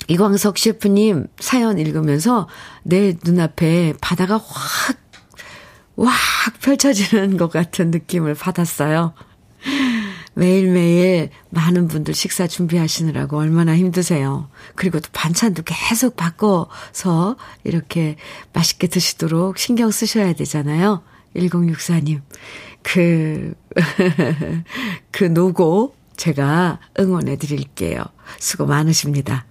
이광석 0.08 0.58
셰프님 0.58 1.26
사연 1.38 1.78
읽으면서 1.78 2.48
내 2.82 3.16
눈앞에 3.24 3.94
바다가 4.00 4.36
확, 4.36 4.96
확 5.96 6.60
펼쳐지는 6.60 7.36
것 7.36 7.50
같은 7.50 7.90
느낌을 7.90 8.34
받았어요. 8.34 9.14
매일매일 10.34 11.30
많은 11.50 11.88
분들 11.88 12.12
식사 12.12 12.46
준비하시느라고 12.46 13.38
얼마나 13.38 13.76
힘드세요. 13.76 14.48
그리고 14.74 15.00
또 15.00 15.08
반찬도 15.12 15.62
계속 15.64 16.16
바꿔서 16.16 17.36
이렇게 17.62 18.16
맛있게 18.52 18.88
드시도록 18.88 19.58
신경 19.58 19.90
쓰셔야 19.90 20.32
되잖아요. 20.32 21.02
1064님. 21.36 22.20
그, 22.82 23.54
그 25.10 25.24
노고 25.24 25.94
제가 26.16 26.80
응원해 26.98 27.36
드릴게요. 27.36 28.02
수고 28.38 28.66
많으십니다. 28.66 29.46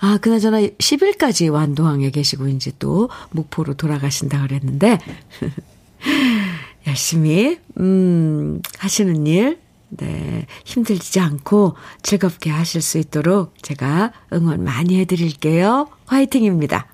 아, 0.00 0.18
그나저나 0.18 0.60
10일까지 0.60 1.52
완도항에 1.52 2.10
계시고 2.10 2.48
이제 2.48 2.72
또 2.78 3.08
목포로 3.30 3.74
돌아가신다 3.74 4.42
그랬는데 4.42 4.98
열심히 6.86 7.58
음, 7.78 8.60
하시는 8.78 9.26
일 9.26 9.58
네, 9.96 10.46
힘들지 10.64 11.20
않고 11.20 11.76
즐겁게 12.02 12.50
하실 12.50 12.82
수 12.82 12.98
있도록 12.98 13.54
제가 13.62 14.12
응원 14.32 14.64
많이 14.64 14.98
해 14.98 15.04
드릴게요. 15.04 15.88
화이팅입니다. 16.06 16.88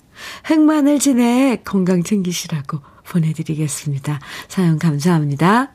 흑마늘 0.44 0.98
진액 0.98 1.64
건강 1.64 2.02
챙기시라고 2.02 2.80
보내드리겠습니다. 3.04 4.20
사연 4.48 4.78
감사합니다. 4.78 5.72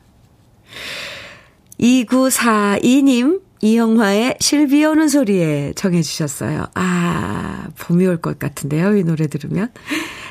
2942님, 1.80 3.42
이영화의 3.60 4.36
실비 4.40 4.84
오는 4.84 5.08
소리에 5.08 5.72
정해주셨어요. 5.74 6.66
아, 6.74 7.68
봄이 7.78 8.06
올 8.06 8.18
것 8.18 8.38
같은데요. 8.38 8.96
이 8.96 9.04
노래 9.04 9.26
들으면. 9.26 9.70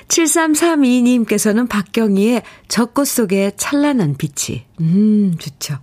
7332님께서는 0.08 1.68
박경희의 1.68 2.44
젖꽃 2.68 3.08
속에 3.08 3.52
찬란한 3.58 4.16
빛이. 4.18 4.66
음, 4.82 5.36
좋죠. 5.40 5.80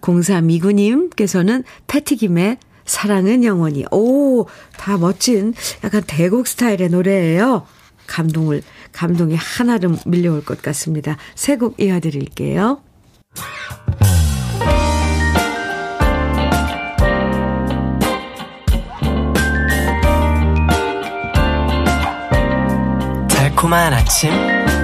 0329님께서는 0.00 1.64
패티김의 1.88 2.58
사랑은 2.84 3.42
영원히. 3.44 3.84
오, 3.90 4.46
다 4.76 4.96
멋진 4.96 5.52
약간 5.82 6.02
대곡 6.06 6.46
스타일의 6.46 6.88
노래예요. 6.90 7.66
감동을, 8.06 8.62
감동이 8.92 9.34
하나로 9.34 9.96
밀려올 10.06 10.44
것 10.44 10.62
같습니다. 10.62 11.16
세 11.34 11.56
곡 11.56 11.80
이어드릴게요. 11.80 12.80
달콤한 23.56 23.94
아침 23.94 24.30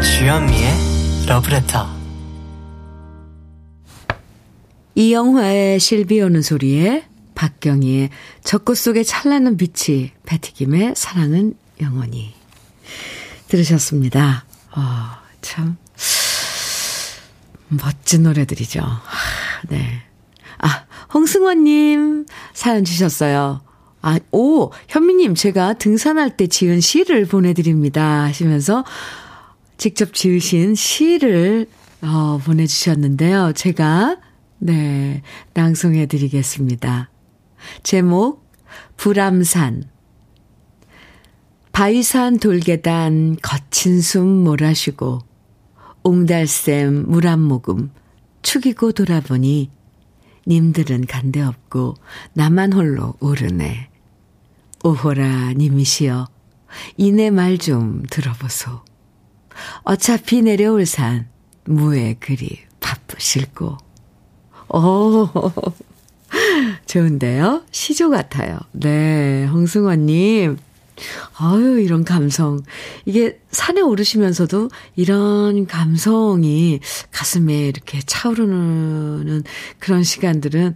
주현미의 0.01 1.27
러브레터 1.27 1.87
이영화의 4.95 5.79
실비 5.79 6.21
오는 6.23 6.41
소리에 6.41 7.07
박경희의 7.35 8.09
젖꽃 8.43 8.79
속에 8.79 9.03
찬란한 9.03 9.59
빛이 9.59 10.13
패티김의 10.25 10.95
사랑은 10.97 11.55
영원히 11.83 12.35
들으셨습니다. 13.49 14.47
어, 14.75 14.81
참 15.43 15.77
멋진 17.69 18.23
노래들이죠. 18.23 18.81
네. 19.69 20.03
아, 20.59 20.87
홍승원님 21.13 22.25
사연 22.55 22.85
주셨어요. 22.85 23.61
아, 24.03 24.19
오, 24.33 24.73
현미님, 24.89 25.37
제가 25.37 25.75
등산할 25.75 26.37
때 26.37 26.49
지은 26.49 26.81
시를 26.81 27.25
보내드립니다. 27.25 28.25
하시면서 28.25 28.85
직접 29.77 30.13
지으신 30.13 30.75
시를, 30.75 31.69
어, 32.03 32.39
보내주셨는데요. 32.45 33.53
제가, 33.55 34.19
네, 34.59 35.23
낭송해드리겠습니다. 35.55 37.11
제목, 37.85 38.45
불암산. 38.97 39.85
바위산 41.71 42.39
돌계단 42.39 43.37
거친 43.41 44.01
숨 44.01 44.27
몰아쉬고, 44.43 45.21
옹달샘 46.03 47.05
물 47.07 47.27
한 47.27 47.41
모금 47.41 47.93
축이고 48.43 48.91
돌아보니, 48.93 49.71
님들은 50.49 51.07
간데 51.07 51.41
없고, 51.41 51.95
나만 52.35 52.73
홀로 52.73 53.15
오르네. 53.21 53.92
오호라 54.85 55.53
님이시여 55.55 56.27
이내 56.97 57.31
말 57.31 57.59
좀 57.59 58.03
들어보소. 58.11 58.81
어차피 59.83 60.43
내려올 60.43 60.87
산 60.87 61.29
무에 61.65 62.17
그리 62.19 62.59
바쁘실고. 62.81 63.77
오, 64.71 65.29
좋은데요? 66.87 67.63
시조 67.71 68.11
같아요. 68.11 68.59
네, 68.73 69.45
홍승원님. 69.47 70.57
아유, 71.37 71.81
이런 71.81 72.05
감성. 72.05 72.61
이게 73.05 73.39
산에 73.51 73.81
오르시면서도 73.83 74.71
이런 74.97 75.67
감성이 75.67 76.81
가슴에 77.11 77.69
이렇게 77.69 78.01
차오르는 78.05 79.45
그런 79.79 80.03
시간들은 80.03 80.75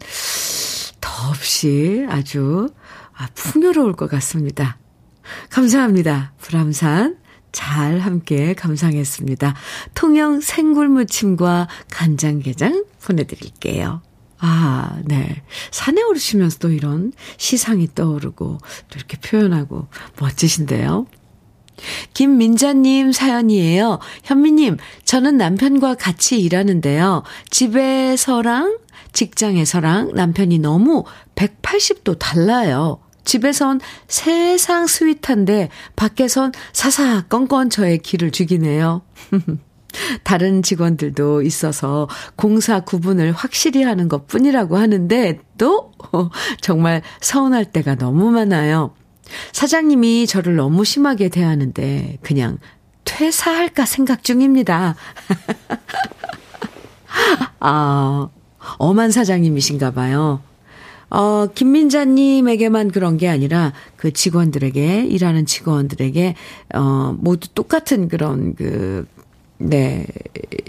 더없이 1.01 2.07
아주 2.09 2.69
아, 3.17 3.29
풍요로울 3.35 3.95
것 3.95 4.11
같습니다. 4.11 4.79
감사합니다. 5.51 6.33
불암산 6.39 7.17
잘 7.53 7.99
함께 7.99 8.55
감상했습니다. 8.55 9.55
통영 9.95 10.41
생굴무침과 10.41 11.69
간장게장 11.91 12.85
보내드릴게요. 13.03 14.03
아, 14.39 15.01
네. 15.05 15.43
산에 15.71 16.03
오르시면서 16.03 16.59
도 16.59 16.71
이런 16.71 17.13
시상이 17.39 17.89
떠오르고 17.95 18.59
또 18.59 18.97
이렇게 18.97 19.17
표현하고 19.19 19.89
멋지신데요. 20.21 21.07
김민자님 22.15 23.13
사연이에요. 23.13 23.99
현미님, 24.25 24.77
저는 25.05 25.37
남편과 25.37 25.95
같이 25.95 26.39
일하는데요. 26.41 27.23
집에서랑 27.51 28.79
직장에서랑 29.13 30.13
남편이 30.15 30.59
너무 30.59 31.05
180도 31.35 32.19
달라요. 32.19 33.01
집에선 33.27 33.81
세상 34.09 34.87
sweet한데 34.87 35.69
밖에선 35.97 36.53
사사건건 36.73 37.69
저의 37.69 37.99
기를 37.99 38.31
죽이네요. 38.31 39.03
다른 40.25 40.63
직원들도 40.63 41.43
있어서 41.43 42.09
공사 42.37 42.81
구분을 42.81 43.33
확실히 43.33 43.83
하는 43.83 44.09
것 44.09 44.27
뿐이라고 44.27 44.77
하는데 44.79 45.39
또 45.59 45.93
정말 46.61 47.03
서운할 47.21 47.67
때가 47.67 47.97
너무 47.97 48.31
많아요. 48.31 48.95
사장님이 49.53 50.27
저를 50.27 50.57
너무 50.57 50.85
심하게 50.85 51.29
대하는데 51.29 52.19
그냥 52.23 52.59
퇴사할까 53.05 53.87
생각 53.87 54.23
중입니다. 54.23 54.95
아, 57.61 58.29
엄한 58.79 59.11
사장님이신가 59.11 59.93
봐요. 59.93 60.41
어, 61.17 61.47
김민자님에게만 61.47 62.91
그런 62.91 63.17
게 63.17 63.27
아니라 63.27 63.73
그 63.97 64.13
직원들에게, 64.13 65.07
일하는 65.07 65.47
직원들에게, 65.47 66.35
어, 66.75 67.17
모두 67.19 67.49
똑같은 67.55 68.09
그런 68.09 68.55
그, 68.55 69.07
네, 69.57 70.07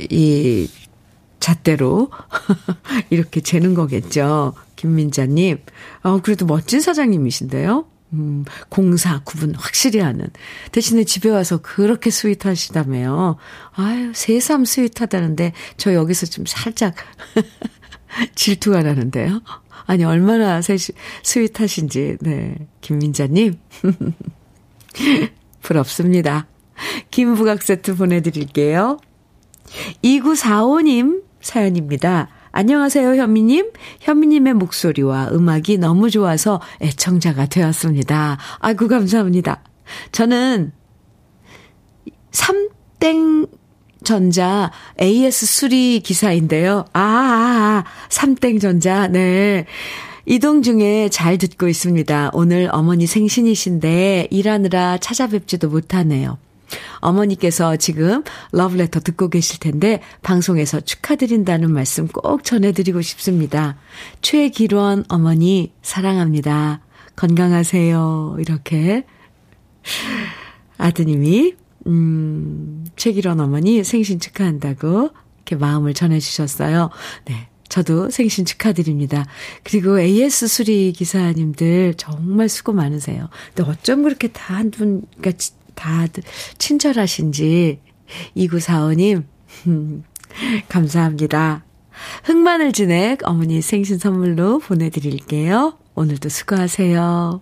이 0.09 0.69
잣대로 1.41 2.09
이렇게 3.09 3.41
재는 3.41 3.73
거겠죠. 3.73 4.53
김민자님. 4.77 5.57
어, 6.03 6.21
그래도 6.21 6.45
멋진 6.45 6.79
사장님이신데요. 6.79 7.85
음, 8.13 8.45
공사 8.69 9.19
구분 9.25 9.53
확실히 9.53 9.99
하는. 9.99 10.29
대신에 10.71 11.03
집에 11.03 11.29
와서 11.29 11.57
그렇게 11.57 12.09
스윗하시다며요. 12.09 13.35
아유, 13.73 14.11
새삼 14.15 14.63
스윗하다는데, 14.63 15.51
저 15.75 15.93
여기서 15.93 16.27
좀 16.27 16.45
살짝 16.47 16.95
질투가 18.35 18.81
나는데요. 18.83 19.41
아니, 19.87 20.03
얼마나 20.03 20.61
셋이 20.61 20.79
스윗하신지, 21.23 22.17
네. 22.21 22.55
김민자님. 22.81 23.57
부럽습니다. 25.61 26.47
김부각 27.09 27.63
세트 27.63 27.95
보내드릴게요. 27.95 28.99
2945님 30.03 31.23
사연입니다. 31.41 32.29
안녕하세요, 32.51 33.15
현미님. 33.15 33.71
현미님의 33.99 34.55
목소리와 34.55 35.29
음악이 35.31 35.77
너무 35.77 36.09
좋아서 36.09 36.61
애청자가 36.81 37.45
되었습니다. 37.45 38.37
아이고, 38.59 38.87
감사합니다. 38.87 39.63
저는 40.11 40.73
3땡 42.31 43.49
전자 44.03 44.71
AS 45.01 45.45
수리 45.45 45.99
기사인데요. 45.99 46.85
아, 46.93 46.99
아, 46.99 47.83
아 47.83 47.83
삼땡전자. 48.09 49.07
네. 49.07 49.65
이동 50.25 50.61
중에 50.61 51.07
잘 51.09 51.37
듣고 51.37 51.69
있습니다. 51.69 52.31
오늘 52.33 52.69
어머니 52.73 53.07
생신이신데 53.07 54.27
일하느라 54.29 54.97
찾아뵙지도 54.97 55.69
못하네요. 55.69 56.37
어머니께서 56.99 57.77
지금 57.77 58.23
러브레터 58.51 58.99
듣고 58.99 59.29
계실 59.29 59.59
텐데 59.59 60.01
방송에서 60.23 60.81
축하드린다는 60.81 61.71
말씀 61.71 62.07
꼭 62.07 62.43
전해드리고 62.43 63.01
싶습니다. 63.01 63.77
최기론 64.21 65.05
어머니 65.07 65.71
사랑합니다. 65.81 66.81
건강하세요. 67.15 68.37
이렇게 68.39 69.05
아드님이 70.77 71.55
음, 71.87 72.85
최기런 72.95 73.39
어머니 73.39 73.83
생신 73.83 74.19
축하한다고 74.19 75.09
이렇게 75.37 75.55
마음을 75.55 75.93
전해주셨어요. 75.93 76.89
네. 77.25 77.47
저도 77.69 78.09
생신 78.09 78.45
축하드립니다. 78.45 79.25
그리고 79.63 79.99
AS 79.99 80.47
수리 80.47 80.93
기사님들 80.93 81.95
정말 81.95 82.47
수고 82.47 82.71
많으세요. 82.73 83.27
근데 83.53 83.69
어쩜 83.69 84.03
그렇게 84.03 84.29
다 84.29 84.55
한 84.55 84.71
분, 84.71 85.03
그러니까 85.17 85.43
다 85.75 86.07
친절하신지 86.57 87.79
2945님, 88.37 89.23
감사합니다. 90.69 91.65
흑마늘 92.23 92.71
진액 92.71 93.19
어머니 93.23 93.61
생신 93.61 93.97
선물로 93.97 94.59
보내드릴게요. 94.59 95.77
오늘도 95.95 96.29
수고하세요. 96.29 97.41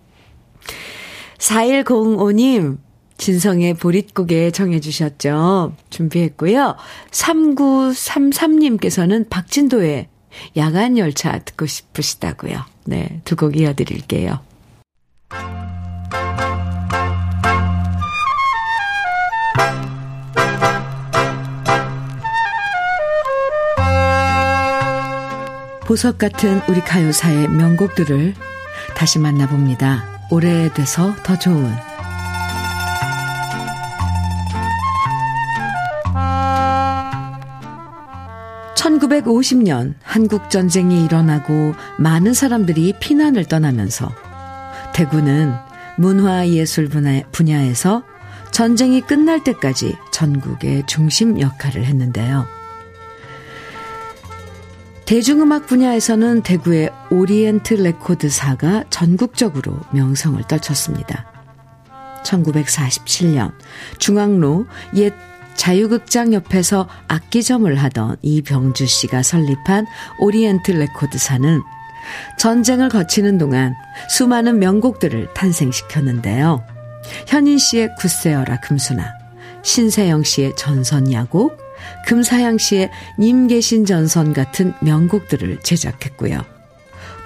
4105님, 1.38 2.78
진성의 3.18 3.74
보릿고개 3.74 4.50
정해주셨죠. 4.50 5.74
준비했고요. 5.90 6.74
3933님께서는 7.10 9.28
박진도의 9.30 10.08
야간 10.56 10.98
열차 10.98 11.38
듣고 11.38 11.66
싶으시다고요. 11.66 12.64
네, 12.84 13.20
두 13.24 13.36
곡 13.36 13.56
이어드릴게요. 13.56 14.40
보석 25.86 26.18
같은 26.18 26.60
우리 26.68 26.80
가요사의 26.80 27.48
명곡들을 27.48 28.34
다시 28.96 29.18
만나봅니다. 29.20 30.04
오래돼서 30.30 31.14
더 31.22 31.38
좋은 31.38 31.72
1950년 38.76 39.94
한국 40.02 40.50
전쟁이 40.50 41.04
일어나고 41.04 41.74
많은 41.98 42.34
사람들이 42.34 42.94
피난을 43.00 43.46
떠나면서 43.46 44.12
대구는 44.94 45.52
문화 45.98 46.46
예술 46.48 46.88
분야에서 47.32 48.04
전쟁이 48.52 49.00
끝날 49.00 49.42
때까지 49.42 49.96
전국의 50.12 50.84
중심 50.86 51.40
역할을 51.40 51.84
했는데요. 51.84 52.46
대중음악 55.06 55.66
분야에서는 55.66 56.42
대구의 56.42 56.90
오리엔트 57.10 57.74
레코드사가 57.74 58.84
전국적으로 58.90 59.78
명성을 59.92 60.42
떨쳤습니다. 60.48 61.30
1947년 62.24 63.52
중앙로 63.98 64.66
옛 64.96 65.14
자유극장 65.56 66.32
옆에서 66.32 66.88
악기점을 67.08 67.74
하던 67.74 68.16
이병주 68.22 68.86
씨가 68.86 69.22
설립한 69.22 69.86
오리엔트 70.18 70.72
레코드사는 70.72 71.62
전쟁을 72.38 72.88
거치는 72.88 73.38
동안 73.38 73.74
수많은 74.08 74.58
명곡들을 74.58 75.34
탄생시켰는데요. 75.34 76.64
현인 77.26 77.58
씨의 77.58 77.90
굳세어라 77.98 78.60
금순아, 78.60 79.12
신세영 79.62 80.22
씨의 80.22 80.54
전선야곡, 80.56 81.58
금사향 82.06 82.58
씨의 82.58 82.90
님 83.18 83.48
계신 83.48 83.84
전선 83.84 84.32
같은 84.32 84.72
명곡들을 84.80 85.60
제작했고요. 85.62 86.44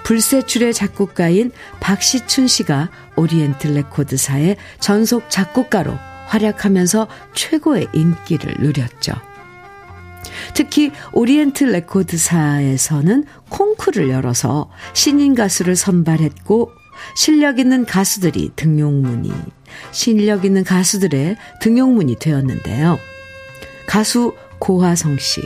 불세출의 0.04 0.72
작곡가인 0.74 1.52
박시춘 1.80 2.48
씨가 2.48 2.88
오리엔트 3.16 3.68
레코드사의 3.68 4.56
전속 4.80 5.28
작곡가로 5.28 5.92
활약하면서 6.30 7.08
최고의 7.34 7.88
인기를 7.92 8.54
누렸죠. 8.60 9.12
특히 10.54 10.92
오리엔트 11.12 11.64
레코드사에서는 11.64 13.24
콩쿠르를 13.48 14.10
열어서 14.10 14.70
신인 14.92 15.34
가수를 15.34 15.76
선발했고 15.76 16.70
실력 17.14 17.58
있는 17.58 17.84
가수들이 17.84 18.52
등용문이 18.56 19.32
실력 19.90 20.44
있는 20.44 20.64
가수들의 20.64 21.36
등용문이 21.60 22.16
되었는데요. 22.16 22.98
가수 23.86 24.34
고화성 24.58 25.18
씨, 25.18 25.40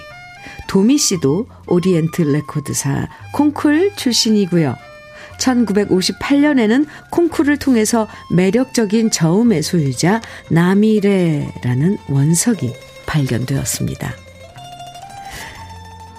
도미 0.69 0.99
씨도 0.99 1.47
오리엔트 1.67 2.23
레코드사 2.23 3.09
콩쿨 3.33 3.93
출신이고요. 3.97 4.75
1958년에는 5.39 6.87
콩쿠르를 7.11 7.57
통해서 7.59 8.09
매력적인 8.31 9.11
저음의 9.11 9.63
소유자 9.63 10.21
남일해라는 10.51 11.99
원석이 12.09 12.73
발견되었습니다. 13.07 14.15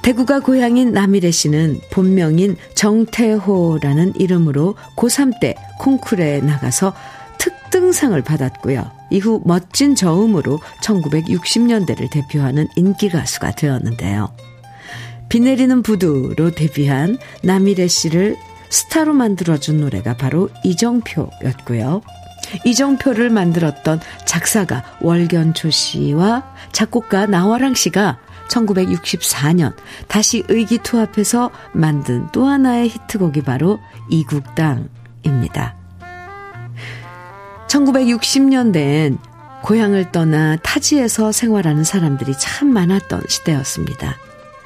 대구가 0.01 0.39
고향인 0.39 0.91
남일해 0.91 1.31
씨는 1.31 1.81
본명인 1.89 2.57
정태호라는 2.75 4.13
이름으로 4.17 4.75
고3 4.95 5.39
때 5.39 5.55
콩쿠르에 5.79 6.41
나가서 6.41 6.93
특등상을 7.39 8.21
받았고요. 8.21 8.91
이후 9.09 9.41
멋진 9.45 9.95
저음으로 9.95 10.59
1960년대를 10.83 12.11
대표하는 12.11 12.67
인기 12.75 13.09
가수가 13.09 13.51
되었는데요. 13.51 14.31
비 15.27 15.39
내리는 15.39 15.81
부두로 15.81 16.51
데뷔한 16.51 17.17
나미레 17.41 17.87
씨를 17.87 18.37
스타로 18.69 19.13
만들어준 19.13 19.79
노래가 19.79 20.15
바로 20.15 20.49
이정표였고요. 20.63 22.01
이정표를 22.63 23.29
만들었던 23.29 23.99
작사가 24.25 24.83
월견초 25.01 25.69
씨와 25.69 26.43
작곡가 26.71 27.25
나화랑 27.25 27.73
씨가 27.73 28.19
1964년 28.49 29.75
다시 30.07 30.43
의기투합해서 30.47 31.49
만든 31.73 32.27
또 32.31 32.45
하나의 32.45 32.89
히트곡이 32.89 33.41
바로 33.41 33.79
이국당입니다. 34.09 35.75
1960년대엔 37.67 39.17
고향을 39.63 40.11
떠나 40.11 40.57
타지에서 40.57 41.31
생활하는 41.31 41.83
사람들이 41.83 42.37
참 42.37 42.67
많았던 42.67 43.23
시대였습니다. 43.27 44.15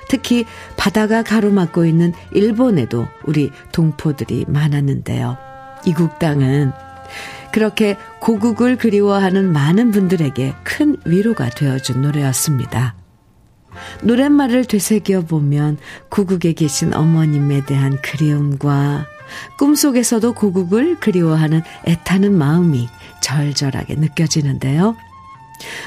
특히 0.10 0.44
바다가 0.76 1.24
가로막고 1.24 1.86
있는 1.86 2.14
일본에도 2.34 3.08
우리 3.24 3.52
동포들이 3.72 4.46
많았는데요. 4.50 5.38
이국 5.86 6.20
땅은 6.20 6.74
그렇게 7.54 7.96
고국을 8.20 8.76
그리워하는 8.76 9.54
많은 9.54 9.92
분들에게 9.92 10.56
큰 10.64 10.98
위로가 11.06 11.50
되어준 11.50 12.02
노래였습니다. 12.02 12.96
노랫말을 14.04 14.66
되새겨 14.66 15.22
보면 15.22 15.78
고국에 16.10 16.54
계신 16.54 16.94
어머님에 16.94 17.66
대한 17.66 17.98
그리움과 18.02 19.06
꿈속에서도 19.58 20.34
고국을 20.34 21.00
그리워하는 21.00 21.62
애타는 21.88 22.34
마음이 22.34 22.90
절절하게 23.22 23.96
느껴지는데요. 23.96 24.96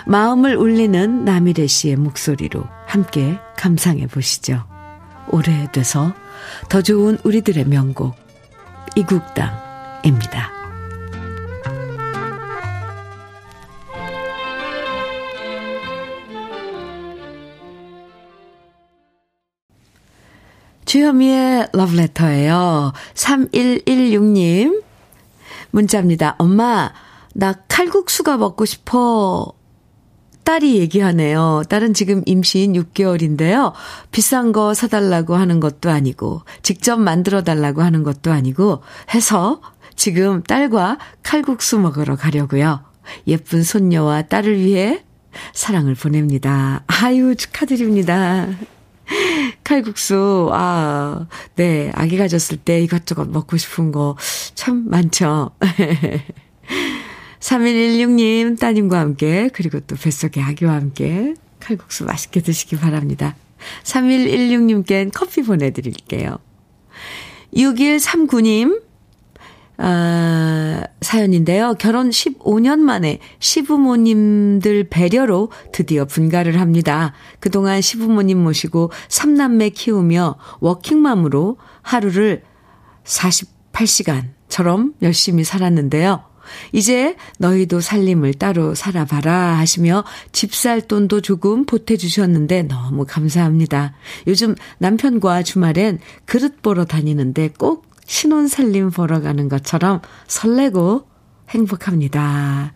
마음을 0.06 0.56
울리는 0.56 1.24
나미래 1.24 1.66
씨의 1.66 1.96
목소리로 1.96 2.64
함께 2.86 3.38
감상해 3.56 4.06
보시죠. 4.06 4.64
오래돼서 5.28 6.12
더 6.68 6.82
좋은 6.82 7.18
우리들의 7.24 7.66
명곡, 7.66 8.14
이국당입니다. 8.96 10.62
주현미의 20.84 21.68
러브레터예요. 21.72 22.92
3116님 23.14 24.82
문자입니다. 25.70 26.34
엄마 26.36 26.92
나 27.34 27.54
칼국수가 27.66 28.36
먹고 28.36 28.66
싶어. 28.66 29.54
딸이 30.44 30.76
얘기하네요. 30.78 31.62
딸은 31.68 31.94
지금 31.94 32.22
임신 32.26 32.72
6개월인데요. 32.72 33.72
비싼 34.10 34.52
거 34.52 34.74
사달라고 34.74 35.36
하는 35.36 35.60
것도 35.60 35.90
아니고, 35.90 36.42
직접 36.62 36.96
만들어 36.98 37.42
달라고 37.42 37.82
하는 37.82 38.02
것도 38.02 38.32
아니고, 38.32 38.82
해서 39.14 39.60
지금 39.94 40.42
딸과 40.42 40.98
칼국수 41.22 41.78
먹으러 41.78 42.16
가려고요. 42.16 42.80
예쁜 43.26 43.62
손녀와 43.62 44.22
딸을 44.22 44.58
위해 44.60 45.04
사랑을 45.54 45.94
보냅니다. 45.94 46.82
아유, 46.86 47.34
축하드립니다. 47.36 48.48
칼국수, 49.64 50.50
아, 50.52 51.26
네, 51.56 51.90
아기 51.94 52.16
가졌을 52.16 52.56
때 52.56 52.80
이것저것 52.80 53.28
먹고 53.28 53.56
싶은 53.56 53.92
거 53.92 54.16
참 54.54 54.84
많죠. 54.88 55.50
3116님 57.42 58.58
따님과 58.58 58.98
함께 58.98 59.50
그리고 59.52 59.80
또 59.80 59.96
뱃속의 59.96 60.42
아기와 60.42 60.74
함께 60.74 61.34
칼국수 61.60 62.04
맛있게 62.04 62.40
드시기 62.40 62.76
바랍니다. 62.76 63.34
3116님께는 63.84 65.10
커피 65.12 65.42
보내드릴게요. 65.42 66.38
6139님 67.54 68.80
아, 69.78 70.84
사연인데요. 71.00 71.74
결혼 71.78 72.10
15년 72.10 72.78
만에 72.78 73.18
시부모님들 73.40 74.88
배려로 74.88 75.50
드디어 75.72 76.04
분가를 76.04 76.60
합니다. 76.60 77.14
그동안 77.40 77.80
시부모님 77.80 78.38
모시고 78.42 78.92
3남매 79.08 79.74
키우며 79.74 80.36
워킹맘으로 80.60 81.56
하루를 81.80 82.42
48시간처럼 83.04 84.92
열심히 85.02 85.42
살았는데요. 85.42 86.31
이제 86.72 87.16
너희도 87.38 87.80
살림을 87.80 88.34
따로 88.34 88.74
살아봐라 88.74 89.58
하시며 89.58 90.04
집살 90.32 90.82
돈도 90.82 91.20
조금 91.20 91.64
보태주셨는데 91.64 92.64
너무 92.64 93.04
감사합니다. 93.06 93.94
요즘 94.26 94.54
남편과 94.78 95.42
주말엔 95.42 95.98
그릇 96.24 96.62
보러 96.62 96.84
다니는데 96.84 97.50
꼭 97.58 97.86
신혼 98.04 98.48
살림 98.48 98.90
보러 98.90 99.20
가는 99.20 99.48
것처럼 99.48 100.00
설레고 100.26 101.06
행복합니다. 101.50 102.72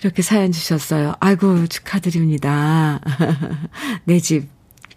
이렇게 0.00 0.22
사연 0.22 0.52
주셨어요. 0.52 1.14
아이고, 1.20 1.66
축하드립니다. 1.66 3.00
내 4.04 4.18
집, 4.20 4.48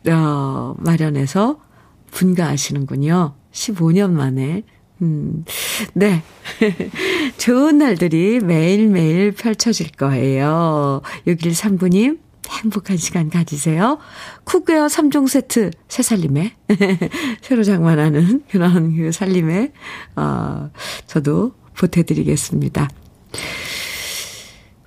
어, 0.08 0.76
마련해서 0.78 1.60
분가하시는군요. 2.12 3.36
15년 3.52 4.12
만에. 4.12 4.64
음, 5.06 5.46
네. 5.94 6.24
좋은 7.38 7.78
날들이 7.78 8.40
매일매일 8.40 9.32
펼쳐질 9.32 9.92
거예요. 9.92 11.02
6139님, 11.28 12.20
행복한 12.50 12.98
시간 12.98 13.30
가지세요. 13.30 14.00
cookware 14.46 14.88
3종 14.88 15.28
세트, 15.28 15.72
새 15.88 16.02
살림에. 16.02 16.56
새로 17.42 17.64
장만하는 17.64 18.44
그런 18.50 18.96
그 18.96 19.12
살림에, 19.12 19.72
어, 20.16 20.72
저도 21.06 21.54
보태드리겠습니다. 21.78 22.90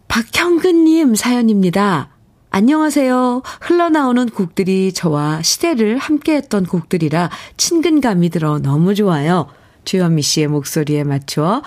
박형근님 0.09 1.15
사연입니다. 1.15 2.11
안녕하세요. 2.51 3.43
흘러나오는 3.61 4.27
곡들이 4.31 4.93
저와 4.93 5.43
시대를 5.43 5.99
함께했던 5.99 6.65
곡들이라 6.65 7.31
친근감이 7.59 8.31
들어 8.31 8.59
너무 8.59 8.95
좋아요. 8.95 9.49
주현미 9.89 10.21
씨의 10.21 10.49
목소리에 10.49 11.03
맞춰 11.03 11.63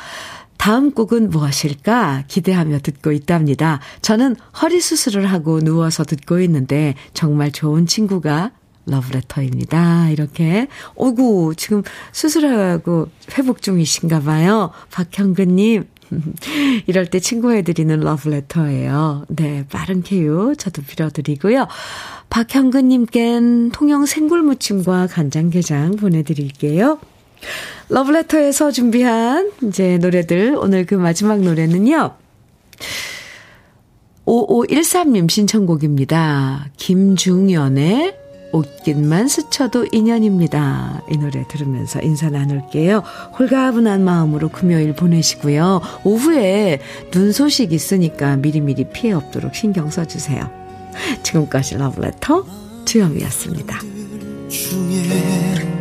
다음 0.57 0.91
곡은 0.91 1.32
무엇일까 1.32 2.26
기대하며 2.28 2.80
듣고 2.80 3.11
있답니다. 3.11 3.80
저는 4.03 4.36
허리 4.61 4.80
수술을 4.80 5.26
하고 5.26 5.59
누워서 5.59 6.03
듣고 6.03 6.39
있는데 6.41 6.93
정말 7.15 7.51
좋은 7.51 7.88
친구가 7.88 8.51
러브레터입니다. 8.86 10.11
이렇게. 10.11 10.67
오구, 10.95 11.55
지금 11.57 11.82
수술하고 12.11 13.09
회복 13.39 13.63
중이신가 13.63 14.19
봐요. 14.19 14.69
박형근님. 14.91 15.86
이럴 16.86 17.07
때 17.07 17.19
친구해드리는 17.19 17.99
러브레터예요. 17.99 19.26
네, 19.30 19.65
빠른 19.72 20.03
쾌유 20.03 20.53
저도 20.59 20.84
빌어드리고요. 20.84 21.67
박형근님껜 22.30 23.72
통영 23.72 24.05
생굴무침과 24.05 25.07
간장게장 25.07 25.95
보내드릴게요. 25.95 26.99
러브레터에서 27.89 28.71
준비한 28.71 29.51
이제 29.63 29.97
노래들, 29.97 30.55
오늘 30.57 30.85
그 30.85 30.95
마지막 30.95 31.41
노래는요. 31.41 32.15
5513님 34.25 35.29
신청곡입니다. 35.29 36.67
김중연의 36.77 38.17
옷깃만 38.53 39.27
스쳐도 39.27 39.87
인연입니다. 39.91 41.03
이 41.09 41.17
노래 41.17 41.45
들으면서 41.47 42.01
인사 42.01 42.29
나눌게요. 42.29 43.03
홀가분한 43.39 44.03
마음으로 44.03 44.49
금요일 44.49 44.93
보내시고요. 44.93 45.81
오후에 46.03 46.79
눈 47.11 47.31
소식 47.31 47.71
있으니까 47.71 48.35
미리미리 48.37 48.89
피해 48.89 49.13
없도록 49.13 49.55
신경 49.55 49.89
써주세요. 49.89 50.49
지금까지 51.23 51.77
러브레터 51.77 52.45
주영이었습니다. 52.85 53.79
중에 54.49 55.80